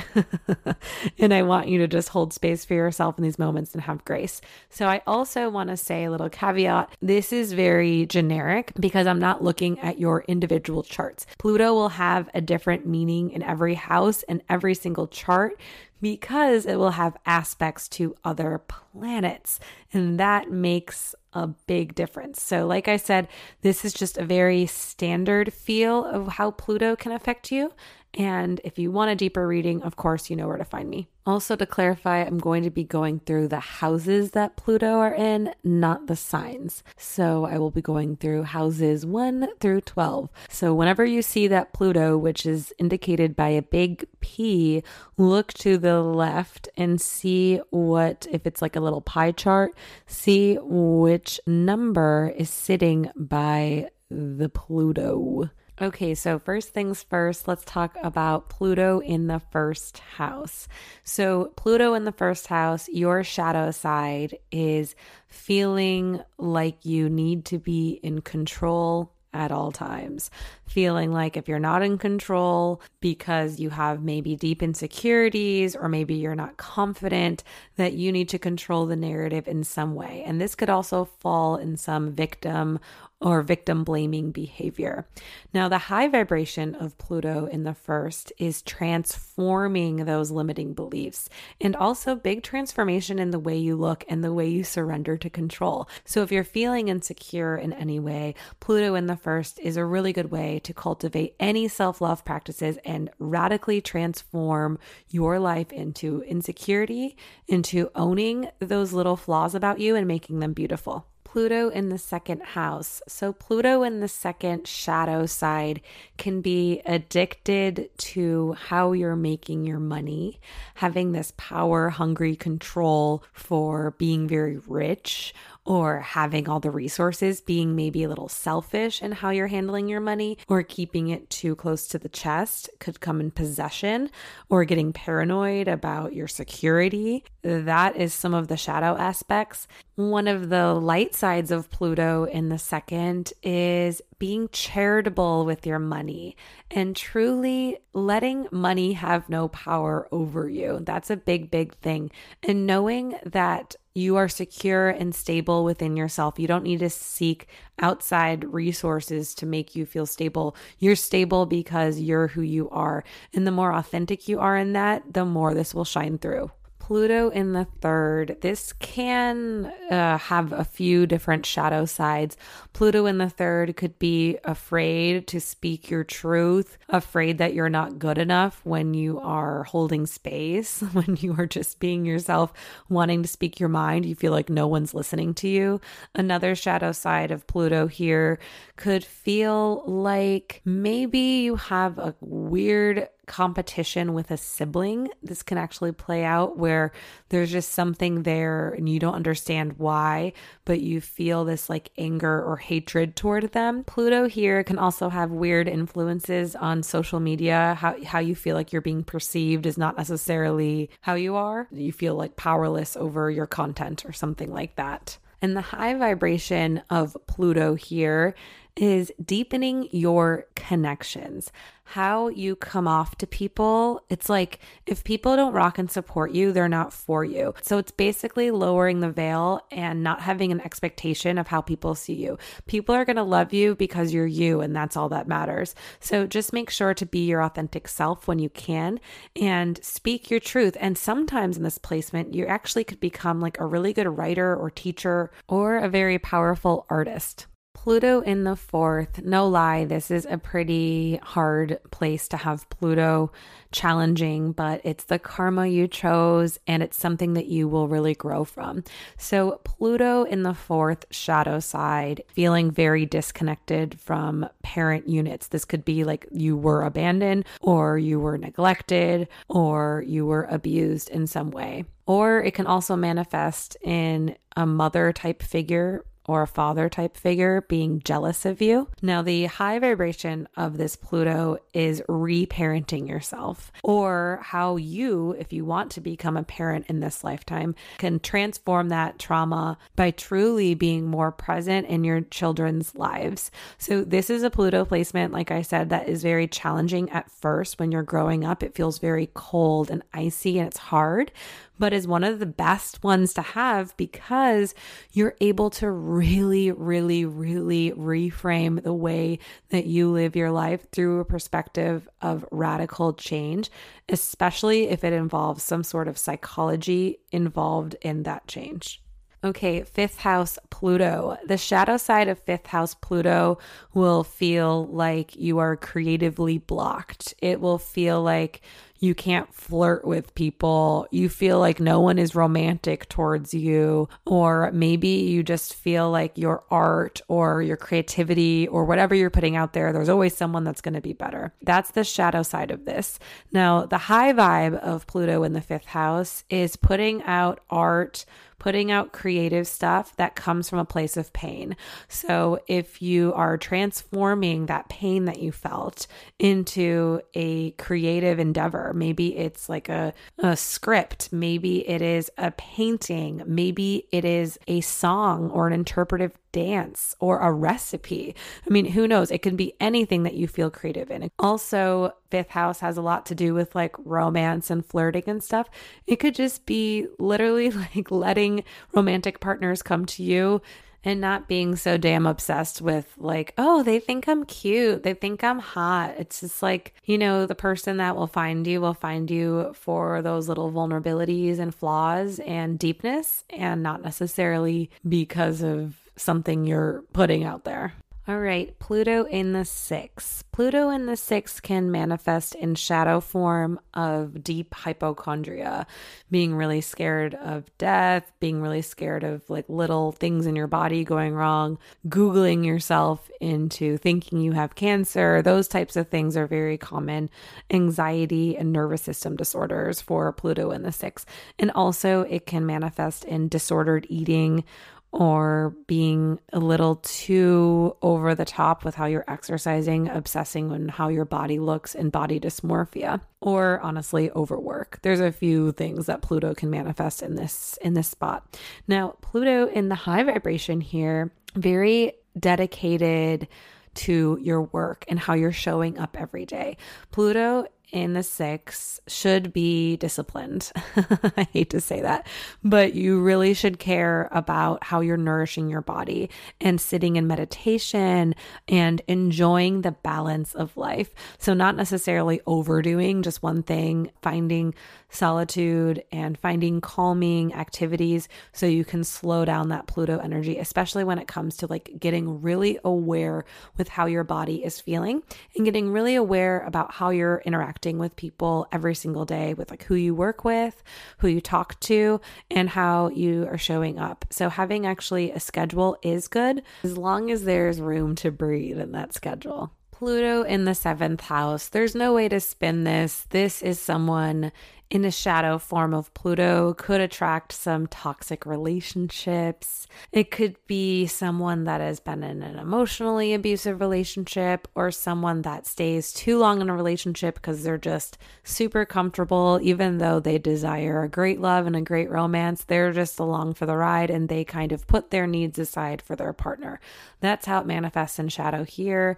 and 1.20 1.34
I 1.34 1.44
want 1.44 1.68
you 1.68 1.80
to 1.80 1.88
just 1.88 2.10
hold 2.10 2.34
space 2.34 2.66
for 2.66 2.74
yourself 2.74 3.18
in 3.18 3.24
these 3.24 3.40
moments 3.40 3.74
and 3.74 3.84
have 3.84 4.06
grace. 4.06 4.42
So 4.70 4.88
I 4.88 5.02
also 5.08 5.50
want 5.50 5.70
to 5.70 5.78
say 5.78 6.06
a 6.06 6.12
little 6.12 6.30
caveat 6.30 6.90
this 7.02 7.34
is 7.34 7.54
very 7.54 8.06
generic 8.06 8.72
because 8.80 9.08
I'm 9.08 9.20
not 9.20 9.44
looking 9.44 9.80
at 9.80 10.00
your 10.00 10.24
individual 10.28 10.84
charts. 10.84 11.26
Pluto 11.38 11.74
will 11.74 11.90
have 11.90 12.30
a 12.34 12.42
different 12.42 12.86
meaning 12.86 13.32
in 13.32 13.44
every 13.44 13.76
house 13.76 14.24
and 14.24 14.42
every 14.50 14.76
single 14.76 15.08
chart 15.08 15.60
because 16.02 16.66
it 16.66 16.76
will 16.76 16.92
have 16.92 17.18
aspects 17.26 17.88
to 17.90 18.16
other 18.24 18.60
planets. 18.60 19.60
And 19.94 20.20
that 20.20 20.52
makes 20.52 21.16
a 21.34 21.48
big 21.48 21.96
difference. 21.96 22.42
So, 22.42 22.66
like 22.66 22.88
I 22.88 22.98
said, 22.98 23.28
this 23.62 23.86
is 23.86 23.94
just 23.94 24.18
a 24.18 24.26
very 24.26 24.66
standard 24.66 25.54
feel 25.54 26.06
of 26.06 26.28
how 26.28 26.52
Pluto 26.52 26.96
can 26.96 27.12
affect 27.12 27.52
you. 27.52 27.72
And 28.16 28.60
if 28.64 28.80
you 28.80 28.92
want 28.92 29.12
a 29.12 29.16
deeper 29.16 29.48
reading, 29.48 29.84
of 29.84 29.96
course, 29.96 30.30
you 30.30 30.36
know 30.36 30.48
where 30.48 30.58
to 30.58 30.66
find 30.66 30.90
me. 30.90 31.10
Also, 31.28 31.56
to 31.56 31.66
clarify, 31.66 32.24
I'm 32.24 32.40
going 32.40 32.64
to 32.64 32.72
be 32.72 32.84
going 32.84 33.20
through 33.20 33.50
the 33.50 33.60
houses 33.60 34.32
that 34.32 34.56
Pluto 34.56 34.98
are 34.98 35.14
in, 35.14 35.54
not 35.64 36.08
the 36.08 36.16
signs. 36.16 36.84
So 36.98 37.46
I 37.46 37.60
will 37.60 37.70
be 37.70 37.84
going 37.84 38.18
through 38.18 38.44
houses 38.44 39.06
1 39.06 39.50
through 39.60 39.82
12. 39.82 40.30
So 40.50 40.74
whenever 40.74 41.06
you 41.06 41.22
see 41.22 41.48
that 41.50 41.72
Pluto, 41.72 42.18
which 42.18 42.48
is 42.48 42.74
indicated 42.80 43.36
by 43.36 43.50
a 43.50 43.62
big 43.62 44.08
P, 44.22 44.82
look 45.18 45.54
to 45.54 45.78
the 45.78 46.02
left 46.02 46.68
and 46.76 47.00
see 47.00 47.58
what, 47.70 48.26
if 48.32 48.48
it's 48.48 48.62
like 48.62 48.76
a 48.76 48.82
little 48.82 49.02
pie 49.02 49.34
chart, 49.34 49.76
see 50.08 50.58
which 50.62 51.40
number 51.46 52.34
is 52.36 52.50
sitting 52.50 53.12
by 53.16 53.90
the 54.10 54.50
Pluto. 54.50 55.52
Okay, 55.82 56.14
so 56.14 56.40
first 56.40 56.74
things 56.74 57.04
first, 57.04 57.48
let's 57.48 57.64
talk 57.64 57.96
about 58.04 58.50
Pluto 58.50 59.00
in 59.00 59.28
the 59.28 59.40
first 59.40 60.00
house. 60.00 60.68
So, 61.06 61.54
Pluto 61.56 61.94
in 61.94 62.04
the 62.04 62.12
first 62.12 62.48
house, 62.48 62.90
your 62.90 63.24
shadow 63.24 63.72
side 63.72 64.38
is 64.52 64.94
feeling 65.28 66.20
like 66.38 66.86
you 66.86 67.10
need 67.10 67.46
to 67.46 67.60
be 67.60 67.98
in 68.04 68.20
control 68.20 69.14
at 69.34 69.52
all 69.52 69.72
times. 69.72 70.32
Feeling 70.66 71.12
like 71.14 71.38
if 71.38 71.48
you're 71.48 71.60
not 71.60 71.82
in 71.82 71.98
control 71.98 72.82
because 73.00 73.60
you 73.60 73.70
have 73.70 74.04
maybe 74.04 74.36
deep 74.36 74.62
insecurities 74.64 75.76
or 75.76 75.88
maybe 75.88 76.16
you're 76.16 76.36
not 76.36 76.58
confident, 76.58 77.44
that 77.76 77.94
you 77.94 78.12
need 78.12 78.28
to 78.30 78.40
control 78.40 78.86
the 78.86 78.96
narrative 78.96 79.48
in 79.48 79.64
some 79.64 79.96
way. 79.96 80.24
And 80.26 80.42
this 80.42 80.56
could 80.56 80.70
also 80.70 81.06
fall 81.06 81.58
in 81.58 81.78
some 81.78 82.12
victim 82.12 82.80
or 83.22 83.42
victim 83.42 83.84
blaming 83.84 84.32
behavior. 84.32 85.06
Now, 85.54 85.68
the 85.68 85.78
high 85.78 86.08
vibration 86.08 86.74
of 86.76 86.98
Pluto 86.98 87.48
in 87.48 87.64
the 87.64 87.74
first 87.74 88.32
is 88.38 88.62
transforming 88.62 90.06
those 90.06 90.32
limiting 90.32 90.74
beliefs 90.74 91.30
and 91.60 91.76
also 91.76 92.16
big 92.16 92.44
transformation 92.44 93.20
in 93.20 93.32
the 93.32 93.40
way 93.40 93.58
you 93.58 93.76
look 93.76 94.06
and 94.08 94.24
the 94.24 94.32
way 94.32 94.48
you 94.48 94.64
surrender 94.64 95.18
to 95.18 95.30
control. 95.30 95.90
So, 96.06 96.22
if 96.22 96.32
you're 96.32 96.46
feeling 96.46 96.88
insecure 96.88 97.58
in 97.58 97.74
any 97.74 98.00
way, 98.00 98.36
Pluto 98.62 98.96
in 98.96 99.08
the 99.08 99.18
first 99.18 99.60
is 99.60 99.76
a 99.76 99.86
really 99.86 100.14
good 100.14 100.32
way 100.32 100.60
to 100.60 100.74
cultivate 100.74 101.36
any 101.40 101.68
self 101.68 102.00
love 102.00 102.24
practices 102.24 102.78
and 102.86 103.10
radically 103.20 103.82
transform 103.82 104.80
your 105.10 105.40
life 105.40 105.74
into 105.74 106.22
insecurity, 106.22 107.18
into 107.48 107.92
owning 107.96 108.50
those 108.60 108.94
little 108.94 109.18
flaws 109.18 109.56
about 109.56 109.80
you 109.80 109.96
and 109.98 110.08
making 110.08 110.40
them 110.40 110.54
beautiful. 110.54 111.06
Pluto 111.32 111.70
in 111.70 111.90
the 111.90 112.00
second 112.00 112.42
house. 112.42 113.04
So, 113.08 113.32
Pluto 113.32 113.84
in 113.84 114.00
the 114.00 114.08
second 114.08 114.68
shadow 114.68 115.28
side 115.28 115.80
can 116.18 116.42
be 116.42 116.82
addicted 116.88 117.92
to 117.98 118.54
how 118.54 118.94
you're 118.94 119.16
making 119.16 119.64
your 119.64 119.80
money, 119.80 120.40
having 120.74 121.12
this 121.12 121.32
power 121.38 121.90
hungry 121.90 122.36
control 122.36 123.24
for 123.32 123.92
being 124.00 124.28
very 124.28 124.58
rich 124.58 125.36
or 125.70 126.00
having 126.00 126.50
all 126.50 126.60
the 126.60 126.72
resources, 126.72 127.42
being 127.42 127.76
maybe 127.76 128.04
a 128.04 128.10
little 128.10 128.28
selfish 128.28 129.04
in 129.04 129.12
how 129.12 129.30
you're 129.30 129.46
handling 129.46 129.88
your 129.88 130.00
money, 130.00 130.36
or 130.48 130.64
keeping 130.64 131.10
it 131.10 131.30
too 131.30 131.56
close 131.56 131.88
to 131.88 132.00
the 132.00 132.10
chest 132.10 132.72
could 132.80 133.00
come 133.00 133.22
in 133.22 133.30
possession, 133.30 134.10
or 134.50 134.66
getting 134.66 134.92
paranoid 134.92 135.68
about 135.68 136.12
your 136.16 136.28
security. 136.28 137.24
That 137.44 137.96
is 137.96 138.16
some 138.16 138.34
of 138.34 138.48
the 138.48 138.58
shadow 138.58 138.98
aspects. 138.98 139.68
One 139.94 140.28
of 140.28 140.50
the 140.50 140.74
light 140.74 141.14
sides 141.14 141.52
of 141.52 141.70
Pluto 141.70 142.24
in 142.24 142.50
the 142.50 142.58
second 142.58 143.32
is 143.44 144.02
being 144.18 144.50
charitable 144.52 145.46
with 145.46 145.68
your 145.68 145.78
money 145.78 146.36
and 146.72 146.96
truly 146.96 147.78
letting 147.94 148.48
money 148.52 148.94
have 148.94 149.30
no 149.30 149.50
power 149.50 150.08
over 150.12 150.50
you. 150.50 150.80
That's 150.82 151.12
a 151.12 151.16
big, 151.16 151.52
big 151.52 151.76
thing. 151.76 152.10
And 152.42 152.66
knowing 152.66 153.16
that 153.24 153.76
you 153.96 154.16
are 154.18 154.30
secure 154.30 154.90
and 154.90 155.14
stable 155.14 155.64
within 155.64 155.98
yourself. 155.98 156.40
You 156.40 156.48
don't 156.48 156.64
need 156.64 156.80
to 156.80 156.90
seek 156.90 157.48
outside 157.80 158.44
resources 158.46 159.34
to 159.36 159.46
make 159.46 159.76
you 159.76 159.86
feel 159.86 160.06
stable. 160.06 160.56
You're 160.78 160.96
stable 160.96 161.46
because 161.46 162.00
you're 162.00 162.28
who 162.28 162.42
you 162.42 162.70
are. 162.70 163.04
And 163.34 163.48
the 163.48 163.52
more 163.52 163.74
authentic 163.74 164.28
you 164.28 164.40
are 164.40 164.58
in 164.58 164.74
that, 164.74 165.14
the 165.14 165.26
more 165.26 165.54
this 165.54 165.74
will 165.74 165.86
shine 165.86 166.18
through. 166.18 166.52
Pluto 166.90 167.30
in 167.30 167.54
the 167.54 167.66
third. 167.82 168.38
This 168.42 168.74
can 168.74 169.68
uh, 169.92 170.18
have 170.18 170.52
a 170.52 170.64
few 170.64 171.06
different 171.06 171.46
shadow 171.46 171.86
sides. 171.86 172.36
Pluto 172.74 173.06
in 173.06 173.20
the 173.20 173.30
third 173.30 173.76
could 173.78 174.00
be 174.00 174.40
afraid 174.44 175.28
to 175.28 175.40
speak 175.40 175.92
your 175.92 176.04
truth, 176.04 176.80
afraid 176.90 177.38
that 177.38 177.54
you're 177.54 177.70
not 177.70 178.00
good 178.00 178.18
enough 178.18 178.62
when 178.64 178.96
you 178.96 179.20
are 179.20 179.66
holding 179.66 180.08
space, 180.08 180.80
when 180.94 181.16
you 181.18 181.36
are 181.38 181.46
just 181.46 181.80
being 181.80 182.06
yourself, 182.06 182.54
wanting 182.90 183.22
to 183.22 183.30
speak 183.30 183.60
your 183.60 183.70
mind. 183.70 184.04
You 184.04 184.16
feel 184.16 184.32
like 184.32 184.50
no 184.50 184.66
one's 184.66 184.96
listening 184.96 185.36
to 185.36 185.48
you. 185.48 185.80
Another 186.16 186.56
shadow 186.56 186.92
side 186.92 187.30
of 187.30 187.46
Pluto 187.46 187.86
here 187.86 188.40
could 188.78 189.04
feel 189.04 189.84
like 189.86 190.64
maybe 190.66 191.20
you 191.20 191.56
have 191.56 192.00
a 192.00 192.16
weird 192.20 193.10
competition 193.30 194.14
with 194.14 194.32
a 194.32 194.38
sibling, 194.38 195.08
this 195.24 195.44
can 195.44 195.58
actually 195.58 195.94
play 195.94 196.26
out 196.26 196.58
where 196.58 196.92
there's 197.30 197.52
just 197.52 197.72
something 197.72 198.24
there 198.24 198.72
and 198.72 198.90
you 198.90 199.00
don't 199.00 199.14
understand 199.14 199.74
why, 199.78 200.34
but 200.66 200.82
you 200.82 201.00
feel 201.00 201.46
this 201.46 201.70
like 201.70 201.92
anger 201.98 202.44
or 202.44 202.58
hatred 202.58 203.16
toward 203.16 203.52
them. 203.54 203.84
Pluto 203.86 204.28
here 204.28 204.64
can 204.64 204.80
also 204.80 205.10
have 205.10 205.32
weird 205.32 205.68
influences 205.68 206.56
on 206.56 206.82
social 206.84 207.20
media. 207.20 207.78
How, 207.80 207.96
how 208.04 208.20
you 208.20 208.36
feel 208.36 208.56
like 208.56 208.74
you're 208.74 208.82
being 208.82 209.04
perceived 209.04 209.66
is 209.66 209.78
not 209.78 209.96
necessarily 209.96 210.90
how 211.02 211.14
you 211.14 211.36
are. 211.36 211.68
You 211.72 211.94
feel 211.94 212.16
like 212.16 212.36
powerless 212.36 212.98
over 212.98 213.30
your 213.30 213.48
content 213.48 214.06
or 214.06 214.12
something 214.12 214.52
like 214.52 214.76
that. 214.76 215.20
And 215.42 215.56
the 215.56 215.62
high 215.62 215.94
vibration 215.94 216.82
of 216.90 217.16
Pluto 217.28 217.76
here 217.76 218.36
is 218.76 219.12
deepening 219.24 219.90
your 219.92 220.46
connections, 220.56 221.52
how 221.84 222.28
you 222.28 222.56
come 222.56 222.88
off 222.88 223.18
to 223.18 223.26
people. 223.26 224.02
It's 224.10 224.30
like 224.30 224.60
if 224.86 225.04
people 225.04 225.36
don't 225.36 225.54
rock 225.54 225.80
and 225.80 225.90
support 225.90 226.32
you, 226.32 226.52
they're 226.52 226.70
not 226.70 226.94
for 226.94 227.26
you. 227.26 227.56
So 227.62 227.80
it's 227.80 227.92
basically 227.92 228.52
lowering 228.52 229.00
the 229.00 229.10
veil 229.10 229.62
and 229.72 230.04
not 230.04 230.22
having 230.22 230.52
an 230.52 230.62
expectation 230.62 231.38
of 231.38 231.48
how 231.48 231.62
people 231.62 231.96
see 231.96 232.14
you. 232.14 232.38
People 232.68 232.94
are 232.94 233.06
going 233.06 233.16
to 233.16 233.24
love 233.24 233.54
you 233.54 233.76
because 233.76 234.14
you're 234.14 234.28
you, 234.28 234.62
and 234.62 234.76
that's 234.76 234.96
all 234.96 235.10
that 235.10 235.28
matters. 235.28 235.74
So 236.00 236.28
just 236.28 236.54
make 236.54 236.70
sure 236.70 236.94
to 236.94 237.06
be 237.06 237.26
your 237.26 237.44
authentic 237.44 237.88
self 237.88 238.28
when 238.28 238.40
you 238.40 238.50
can 238.50 239.00
and 239.36 239.84
speak 239.84 240.30
your 240.30 240.40
truth. 240.40 240.78
And 240.80 240.98
sometimes 240.98 241.58
in 241.58 241.64
this 241.64 241.80
placement, 241.80 242.36
you 242.36 242.46
actually 242.46 242.84
could 242.84 243.00
become 243.00 243.42
like 243.42 243.60
a 243.60 243.66
really 243.66 243.94
good 243.94 244.08
writer 244.08 244.56
or 244.56 244.70
teacher 244.70 245.32
or 245.48 245.78
a 245.78 245.90
very 245.90 246.20
powerful 246.20 246.86
artist. 246.90 247.48
Pluto 247.82 248.20
in 248.20 248.44
the 248.44 248.58
fourth, 248.58 249.24
no 249.24 249.48
lie, 249.48 249.86
this 249.86 250.12
is 250.12 250.28
a 250.30 250.38
pretty 250.38 251.16
hard 251.24 251.80
place 251.92 252.28
to 252.28 252.36
have 252.36 252.70
Pluto 252.70 253.32
challenging, 253.72 254.52
but 254.52 254.82
it's 254.84 255.06
the 255.06 255.18
karma 255.18 255.66
you 255.66 255.88
chose 255.88 256.60
and 256.68 256.84
it's 256.84 256.98
something 256.98 257.36
that 257.36 257.46
you 257.46 257.70
will 257.70 257.88
really 257.88 258.14
grow 258.14 258.44
from. 258.44 258.84
So, 259.18 259.62
Pluto 259.64 260.24
in 260.24 260.44
the 260.44 260.54
fourth 260.54 261.06
shadow 261.10 261.62
side, 261.62 262.22
feeling 262.28 262.70
very 262.70 263.06
disconnected 263.06 263.98
from 263.98 264.50
parent 264.62 265.08
units. 265.08 265.48
This 265.48 265.64
could 265.64 265.86
be 265.86 266.04
like 266.04 266.28
you 266.32 266.58
were 266.58 266.84
abandoned, 266.84 267.46
or 267.62 267.98
you 267.98 268.20
were 268.20 268.38
neglected, 268.38 269.30
or 269.48 270.04
you 270.06 270.26
were 270.26 270.44
abused 270.52 271.10
in 271.12 271.28
some 271.28 271.50
way. 271.50 271.86
Or 272.06 272.44
it 272.44 272.56
can 272.56 272.68
also 272.68 272.98
manifest 272.98 273.78
in 273.82 274.36
a 274.58 274.66
mother 274.66 275.14
type 275.14 275.42
figure 275.44 276.04
or 276.30 276.44
a 276.44 276.48
father 276.48 276.90
type 276.90 277.18
figure 277.18 277.62
being 277.68 278.02
jealous 278.04 278.46
of 278.46 278.62
you. 278.62 278.88
Now, 279.02 279.22
the 279.22 279.46
high 279.46 279.80
vibration 279.80 280.48
of 280.56 280.78
this 280.78 280.96
Pluto 280.96 281.58
is 281.74 282.02
reparenting 282.08 283.08
yourself, 283.08 283.72
or 283.84 284.40
how 284.44 284.76
you, 284.76 285.36
if 285.40 285.52
you 285.52 285.66
want 285.66 285.92
to 285.92 286.02
become 286.02 286.38
a 286.38 286.44
parent 286.44 286.86
in 286.88 287.00
this 287.00 287.24
lifetime, 287.24 287.76
can 287.98 288.20
transform 288.20 288.90
that 288.90 289.20
trauma 289.20 289.78
by 289.96 290.12
truly 290.12 290.76
being 290.76 291.06
more 291.06 291.32
present 291.32 291.88
in 291.88 292.04
your 292.04 292.22
children's 292.22 292.96
lives. 292.96 293.52
So, 293.78 294.04
this 294.04 294.30
is 294.30 294.44
a 294.44 294.50
Pluto 294.50 294.86
placement, 294.86 295.34
like 295.34 295.52
I 295.52 295.62
said, 295.62 295.90
that 295.90 296.08
is 296.08 296.22
very 296.22 296.48
challenging 296.48 297.10
at 297.10 297.32
first 297.32 297.80
when 297.80 297.92
you're 297.92 298.04
growing 298.04 298.46
up. 298.46 298.64
It 298.64 298.76
feels 298.76 299.00
very 299.00 299.30
cold 299.34 299.90
and 299.90 300.04
icy 300.14 300.60
and 300.60 300.68
it's 300.68 300.78
hard 300.78 301.32
but 301.80 301.94
is 301.94 302.08
one 302.08 302.24
of 302.24 302.40
the 302.40 302.46
best 302.46 303.04
ones 303.04 303.34
to 303.34 303.42
have 303.42 303.96
because 303.98 304.76
you're 305.12 305.36
able 305.42 305.70
to 305.72 305.90
really, 305.90 306.72
really, 306.72 307.26
really 307.26 307.92
reframe 307.92 308.84
the 308.84 308.94
way 308.94 309.40
that 309.70 309.86
you 309.86 310.12
live 310.12 310.36
your 310.36 310.52
life 310.52 310.86
through 310.92 311.20
a 311.20 311.26
perspective 311.26 312.08
of 312.22 312.46
radical 312.52 313.14
change, 313.14 313.72
especially 314.10 314.90
if 314.90 315.04
it 315.04 315.14
involves 315.14 315.64
some 315.64 315.84
sort 315.84 316.08
of 316.08 316.18
psychology 316.18 317.18
involved 317.32 317.96
in 318.02 318.24
that 318.24 318.48
change. 318.48 319.02
Okay, 319.42 319.84
fifth 319.84 320.18
house 320.18 320.60
Pluto. 320.70 321.38
The 321.46 321.58
shadow 321.58 321.96
side 321.96 322.28
of 322.28 322.40
fifth 322.40 322.68
house 322.68 322.94
Pluto 322.94 323.60
will 323.94 324.26
feel 324.26 324.86
like 324.88 325.38
you 325.38 325.60
are 325.60 325.78
creatively 325.78 326.58
blocked. 326.58 327.34
It 327.42 327.62
will 327.62 327.78
feel 327.78 328.22
like 328.22 328.62
you 329.00 329.16
can't 329.16 329.54
flirt 329.54 330.06
with 330.06 330.36
people. 330.36 331.08
You 331.12 331.30
feel 331.30 331.60
like 331.60 331.80
no 331.80 332.00
one 332.00 332.20
is 332.20 332.36
romantic 332.36 333.08
towards 333.10 333.54
you. 333.54 334.10
Or 334.26 334.72
maybe 334.72 335.08
you 335.08 335.44
just 335.44 335.74
feel 335.76 336.12
like 336.12 336.38
your 336.38 336.64
art 336.70 337.22
or 337.28 337.62
your 337.62 337.78
creativity 337.78 338.68
or 338.68 338.86
whatever 338.86 339.16
you're 339.16 339.30
putting 339.30 339.56
out 339.56 339.74
there, 339.74 339.94
there's 339.94 340.10
always 340.10 340.36
someone 340.36 340.64
that's 340.64 340.82
going 340.82 340.94
to 340.94 341.02
be 341.02 341.14
better. 341.14 341.54
That's 341.62 341.92
the 341.92 342.04
shadow 342.04 342.44
side 342.44 342.72
of 342.72 342.86
this. 342.86 343.20
Now, 343.52 343.86
the 343.86 343.98
high 343.98 344.34
vibe 344.34 344.78
of 344.80 345.08
Pluto 345.08 345.44
in 345.44 345.54
the 345.54 345.62
fifth 345.62 345.86
house 345.86 346.44
is 346.50 346.76
putting 346.76 347.24
out 347.24 347.62
art 347.70 348.26
putting 348.60 348.92
out 348.92 349.14
creative 349.14 349.68
stuff 349.68 350.16
that 350.18 350.36
comes 350.36 350.70
from 350.70 350.80
a 350.80 350.86
place 350.86 351.18
of 351.18 351.34
pain. 351.34 351.76
So 352.08 352.60
if 352.68 353.02
you 353.02 353.34
are 353.34 353.58
transforming 353.58 354.68
that 354.68 354.90
pain 354.90 355.26
that 355.26 355.40
you 355.40 355.52
felt 355.52 356.08
into 356.38 357.22
a 357.34 357.72
creative 357.72 358.40
endeavor, 358.40 358.94
maybe 358.94 359.38
it's 359.38 359.70
like 359.70 359.90
a, 359.90 360.14
a 360.38 360.56
script, 360.56 361.32
maybe 361.32 361.88
it 361.88 362.02
is 362.02 362.30
a 362.38 362.52
painting, 362.52 363.42
maybe 363.46 364.08
it 364.12 364.26
is 364.26 364.60
a 364.68 364.82
song 364.82 365.50
or 365.52 365.68
an 365.68 365.74
interpretive 365.74 366.38
dance 366.52 367.16
or 367.20 367.40
a 367.40 367.52
recipe. 367.52 368.36
I 368.66 368.70
mean, 368.72 368.86
who 368.86 369.08
knows? 369.08 369.32
It 369.32 369.42
can 369.42 369.56
be 369.56 369.74
anything 369.80 370.24
that 370.24 370.34
you 370.34 370.48
feel 370.48 370.70
creative 370.70 371.12
in. 371.12 371.30
Also, 371.40 372.14
fifth 372.30 372.50
house 372.50 372.80
has 372.80 372.98
a 372.98 373.02
lot 373.02 373.26
to 373.28 373.36
do 373.36 373.54
with 373.54 373.76
like 373.76 373.96
romance 374.00 374.70
and 374.70 374.86
flirting 374.86 375.24
and 375.28 375.44
stuff. 375.44 375.70
It 376.08 376.18
could 376.18 376.36
just 376.36 376.66
be 376.66 377.08
literally 377.18 377.70
like 377.96 378.12
letting 378.12 378.64
romantic 378.94 379.40
partners 379.40 379.82
come 379.82 380.06
to 380.08 380.24
you 380.24 380.62
and 381.04 381.22
not 381.22 381.48
being 381.48 381.76
so 381.76 381.98
damn 381.98 382.26
obsessed 382.26 382.82
with 382.82 383.14
like, 383.18 383.54
oh, 383.58 383.84
they 383.84 384.00
think 384.00 384.28
I'm 384.28 384.46
cute. 384.46 385.04
They 385.04 385.14
think 385.14 385.44
I'm 385.44 385.60
hot. 385.60 386.16
It's 386.18 386.42
just 386.42 386.62
like, 386.62 386.94
you 387.06 387.18
know, 387.18 387.46
the 387.46 387.56
person 387.56 387.98
that 387.98 388.16
will 388.16 388.28
find 388.28 388.68
you 388.68 388.82
will 388.82 388.94
find 388.94 389.32
you 389.32 389.74
for 389.74 390.22
those 390.22 390.50
little 390.50 390.72
vulnerabilities 390.72 391.60
and 391.60 391.74
flaws 391.74 392.40
and 392.40 392.78
deepness 392.78 393.46
and 393.50 393.82
not 393.82 394.02
necessarily 394.02 394.90
because 395.08 395.62
of 395.62 395.96
something 396.18 396.66
you're 396.66 397.04
putting 397.14 397.44
out 397.46 397.64
there. 397.64 397.94
All 398.30 398.40
right, 398.40 398.78
Pluto 398.78 399.24
in 399.24 399.54
the 399.54 399.66
six. 399.66 400.44
Pluto 400.52 400.92
in 400.92 401.08
the 401.08 401.18
six 401.18 401.60
can 401.60 401.90
manifest 401.90 402.54
in 402.54 402.76
shadow 402.76 403.20
form 403.22 403.80
of 403.96 404.44
deep 404.44 404.76
hypochondria, 404.76 405.88
being 406.30 406.54
really 406.54 406.80
scared 406.80 407.34
of 407.34 407.76
death, 407.80 408.32
being 408.40 408.62
really 408.62 408.84
scared 408.84 409.24
of 409.24 409.50
like 409.50 409.68
little 409.68 410.12
things 410.12 410.46
in 410.46 410.56
your 410.56 410.68
body 410.68 411.04
going 411.04 411.34
wrong, 411.34 411.80
Googling 412.08 412.64
yourself 412.64 413.32
into 413.42 413.98
thinking 413.98 414.42
you 414.42 414.52
have 414.52 414.76
cancer. 414.76 415.42
Those 415.42 415.68
types 415.68 415.96
of 415.96 416.10
things 416.10 416.38
are 416.38 416.46
very 416.46 416.78
common. 416.78 417.32
Anxiety 417.72 418.56
and 418.56 418.72
nervous 418.72 419.02
system 419.02 419.38
disorders 419.38 420.02
for 420.02 420.32
Pluto 420.34 420.70
in 420.70 420.84
the 420.84 420.92
six. 420.92 421.26
And 421.58 421.72
also, 421.72 422.22
it 422.22 422.46
can 422.46 422.68
manifest 422.68 423.26
in 423.26 423.48
disordered 423.48 424.06
eating 424.08 424.66
or 425.12 425.76
being 425.88 426.40
a 426.54 426.60
little 426.60 426.98
too 426.98 427.96
over 428.02 428.36
the 428.36 428.46
top 428.46 428.86
with 428.86 428.94
how 428.94 429.06
you're 429.06 429.26
exercising, 429.28 430.08
obsessing 430.08 430.72
on 430.72 430.88
how 430.88 431.08
your 431.08 431.26
body 431.26 431.58
looks 431.58 431.96
and 431.96 432.12
body 432.12 432.40
dysmorphia, 432.40 433.20
or 433.42 433.80
honestly 433.82 434.30
overwork. 434.32 435.00
There's 435.02 435.20
a 435.20 435.32
few 435.32 435.72
things 435.72 436.06
that 436.06 436.22
Pluto 436.22 436.54
can 436.54 436.70
manifest 436.70 437.24
in 437.24 437.36
this 437.36 437.78
in 437.82 437.94
this 437.94 438.08
spot. 438.08 438.60
Now, 438.88 439.16
Pluto 439.22 439.68
in 439.68 439.90
the 439.90 439.96
high 439.96 440.24
vibration 440.24 440.80
here, 440.80 441.32
very 441.56 442.14
dedicated 442.38 443.48
to 443.96 444.38
your 444.42 444.62
work 444.62 445.04
and 445.08 445.20
how 445.20 445.34
you're 445.34 445.52
showing 445.52 445.98
up 445.98 446.16
every 446.20 446.46
day. 446.46 446.78
Pluto 447.12 447.66
in 447.92 448.14
the 448.14 448.24
six 448.24 449.00
should 449.08 449.52
be 449.52 449.98
disciplined. 449.98 450.72
I 451.38 451.48
hate 451.52 451.72
to 451.72 451.82
say 451.82 452.02
that, 452.02 452.28
but 452.64 452.94
you 452.94 453.22
really 453.22 453.54
should 453.54 453.80
care 453.80 454.30
about 454.32 454.84
how 454.84 455.02
you're 455.02 455.18
nourishing 455.18 455.70
your 455.70 455.82
body 455.82 456.30
and 456.62 456.80
sitting 456.80 457.16
in 457.16 457.26
meditation 457.28 458.36
and 458.68 459.02
enjoying 459.08 459.82
the 459.82 459.92
balance 459.92 460.54
of 460.54 460.78
life. 460.78 461.14
So, 461.38 461.54
not 461.54 461.76
necessarily 461.76 462.42
overdoing 462.46 463.24
just 463.24 463.42
one 463.42 463.64
thing, 463.64 464.12
finding 464.22 464.76
solitude 465.10 466.04
and 466.12 466.38
finding 466.38 466.82
calming 466.82 467.54
activities 467.56 468.28
so 468.52 468.68
you 468.68 468.86
can 468.86 469.04
slow 469.04 469.44
down 469.44 469.70
that 469.70 469.88
Pluto 469.88 470.20
energy, 470.20 470.60
especially 470.60 471.04
when 471.04 471.18
it 471.18 471.28
comes 471.28 471.58
to 471.58 471.68
like 471.68 471.92
getting 472.00 472.42
really 472.42 472.78
aware 472.84 473.46
with 473.78 473.90
how 473.90 474.06
your 474.06 474.24
body 474.24 474.64
is 474.64 474.80
feeling 474.80 475.24
and 475.56 475.66
getting 475.66 475.92
really 475.92 476.14
aware 476.14 476.60
about 476.66 476.92
how 476.92 477.10
you're 477.10 477.42
interacting 477.46 477.79
with 477.86 478.16
people 478.16 478.68
every 478.72 478.96
single 478.96 479.26
day 479.26 479.54
with 479.54 479.70
like 479.70 479.84
who 479.84 479.96
you 479.96 480.14
work 480.14 480.44
with, 480.44 480.84
who 481.20 481.28
you 481.28 481.42
talk 481.42 481.80
to, 481.82 482.20
and 482.52 482.70
how 482.70 483.10
you 483.10 483.48
are 483.48 483.58
showing 483.58 483.98
up. 483.98 484.26
So, 484.30 484.50
having 484.50 484.86
actually 484.86 485.32
a 485.32 485.40
schedule 485.40 485.98
is 486.02 486.28
good 486.28 486.62
as 486.84 486.98
long 486.98 487.32
as 487.32 487.44
there's 487.44 487.82
room 487.82 488.16
to 488.16 488.32
breathe 488.32 488.80
in 488.80 488.92
that 488.92 489.14
schedule. 489.14 489.72
Pluto 489.92 490.44
in 490.44 490.64
the 490.64 490.76
seventh 490.76 491.22
house. 491.22 491.68
There's 491.68 491.94
no 491.94 492.14
way 492.14 492.30
to 492.30 492.40
spin 492.40 492.86
this. 492.86 493.26
This 493.32 493.62
is 493.62 493.80
someone 493.80 494.54
in 494.90 495.06
a 495.06 495.12
shadow 495.12 495.60
form 495.60 495.94
of 495.94 496.12
Pluto 496.16 496.74
could 496.74 497.00
attract 497.00 497.52
some 497.52 497.86
toxic 497.88 498.46
relationships. 498.46 499.88
It 500.12 500.32
could 500.32 500.56
be 500.66 501.06
someone 501.06 501.66
that 501.66 501.80
has 501.80 502.00
been 502.00 502.24
in 502.24 502.42
an 502.42 502.58
emotionally 502.58 503.36
abusive 503.36 503.80
relationship 503.82 504.68
or 504.74 504.90
someone 504.90 505.44
that 505.44 505.68
stays 505.68 506.12
too 506.12 506.40
long 506.40 506.60
in 506.60 506.70
a 506.70 506.76
relationship 506.76 507.36
because 507.36 507.64
they're 507.64 507.78
just 507.78 508.18
super 508.44 508.84
comfortable, 508.84 509.60
even 509.62 510.00
though 510.00 510.20
they 510.20 510.40
desire 510.40 511.04
a 511.04 511.10
great 511.10 511.40
love 511.40 511.68
and 511.68 511.76
a 511.76 511.82
great 511.82 512.10
romance. 512.10 512.64
They're 512.64 512.92
just 512.92 513.20
along 513.20 513.54
for 513.54 513.68
the 513.68 513.78
ride 513.78 514.10
and 514.10 514.28
they 514.28 514.44
kind 514.44 514.72
of 514.72 514.88
put 514.88 515.12
their 515.12 515.28
needs 515.28 515.60
aside 515.60 516.02
for 516.02 516.16
their 516.16 516.34
partner. 516.34 516.80
That's 517.20 517.46
how 517.46 517.62
it 517.62 517.68
manifests 517.68 518.18
in 518.18 518.30
shadow 518.30 518.64
here 518.64 519.18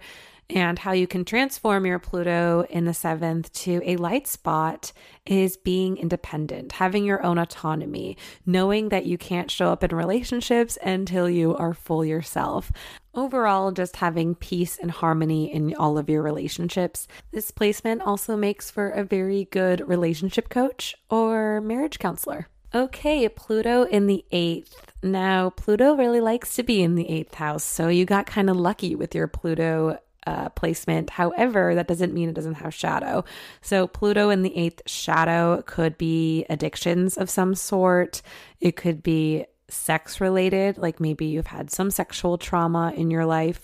and 0.50 0.78
how 0.78 0.92
you 0.92 1.06
can 1.06 1.24
transform 1.24 1.86
your 1.86 1.98
Pluto 1.98 2.66
in 2.68 2.84
the 2.84 2.94
seventh 2.94 3.52
to 3.52 3.80
a 3.84 3.96
light 3.96 4.26
spot 4.26 4.92
is 5.24 5.56
being 5.56 5.96
independent, 5.96 6.72
having 6.72 7.04
your 7.04 7.24
own 7.24 7.38
autonomy, 7.38 8.16
knowing 8.44 8.90
that 8.90 9.06
you 9.06 9.16
can't 9.16 9.50
show 9.50 9.70
up 9.70 9.82
in 9.84 9.94
relationships 9.94 10.76
until 10.82 11.28
you 11.28 11.56
are 11.56 11.74
full 11.74 12.04
yourself. 12.04 12.72
Overall, 13.14 13.72
just 13.72 13.96
having 13.96 14.34
peace 14.34 14.78
and 14.78 14.90
harmony 14.90 15.52
in 15.52 15.74
all 15.74 15.98
of 15.98 16.08
your 16.08 16.22
relationships. 16.22 17.06
This 17.30 17.50
placement 17.50 18.02
also 18.02 18.36
makes 18.36 18.70
for 18.70 18.88
a 18.88 19.04
very 19.04 19.44
good 19.50 19.86
relationship 19.86 20.48
coach 20.48 20.94
or 21.10 21.60
marriage 21.60 21.98
counselor. 21.98 22.48
Okay, 22.74 23.28
Pluto 23.28 23.82
in 23.82 24.06
the 24.06 24.24
eighth. 24.32 24.74
Now, 25.02 25.50
Pluto 25.50 25.94
really 25.94 26.20
likes 26.22 26.54
to 26.56 26.62
be 26.62 26.82
in 26.82 26.94
the 26.94 27.08
eighth 27.08 27.34
house, 27.34 27.64
so 27.64 27.88
you 27.88 28.06
got 28.06 28.24
kind 28.24 28.48
of 28.48 28.56
lucky 28.56 28.94
with 28.94 29.14
your 29.14 29.26
Pluto 29.26 29.98
uh, 30.26 30.48
placement. 30.50 31.10
However, 31.10 31.74
that 31.74 31.88
doesn't 31.88 32.14
mean 32.14 32.28
it 32.28 32.34
doesn't 32.34 32.54
have 32.54 32.74
shadow. 32.74 33.24
So, 33.60 33.86
Pluto 33.86 34.30
in 34.30 34.42
the 34.42 34.56
eighth 34.56 34.82
shadow 34.86 35.62
could 35.66 35.98
be 35.98 36.44
addictions 36.48 37.16
of 37.16 37.28
some 37.30 37.54
sort. 37.54 38.22
It 38.60 38.76
could 38.76 39.02
be 39.02 39.46
sex 39.68 40.20
related, 40.20 40.78
like 40.78 41.00
maybe 41.00 41.26
you've 41.26 41.46
had 41.46 41.70
some 41.70 41.90
sexual 41.90 42.38
trauma 42.38 42.92
in 42.94 43.10
your 43.10 43.24
life. 43.24 43.62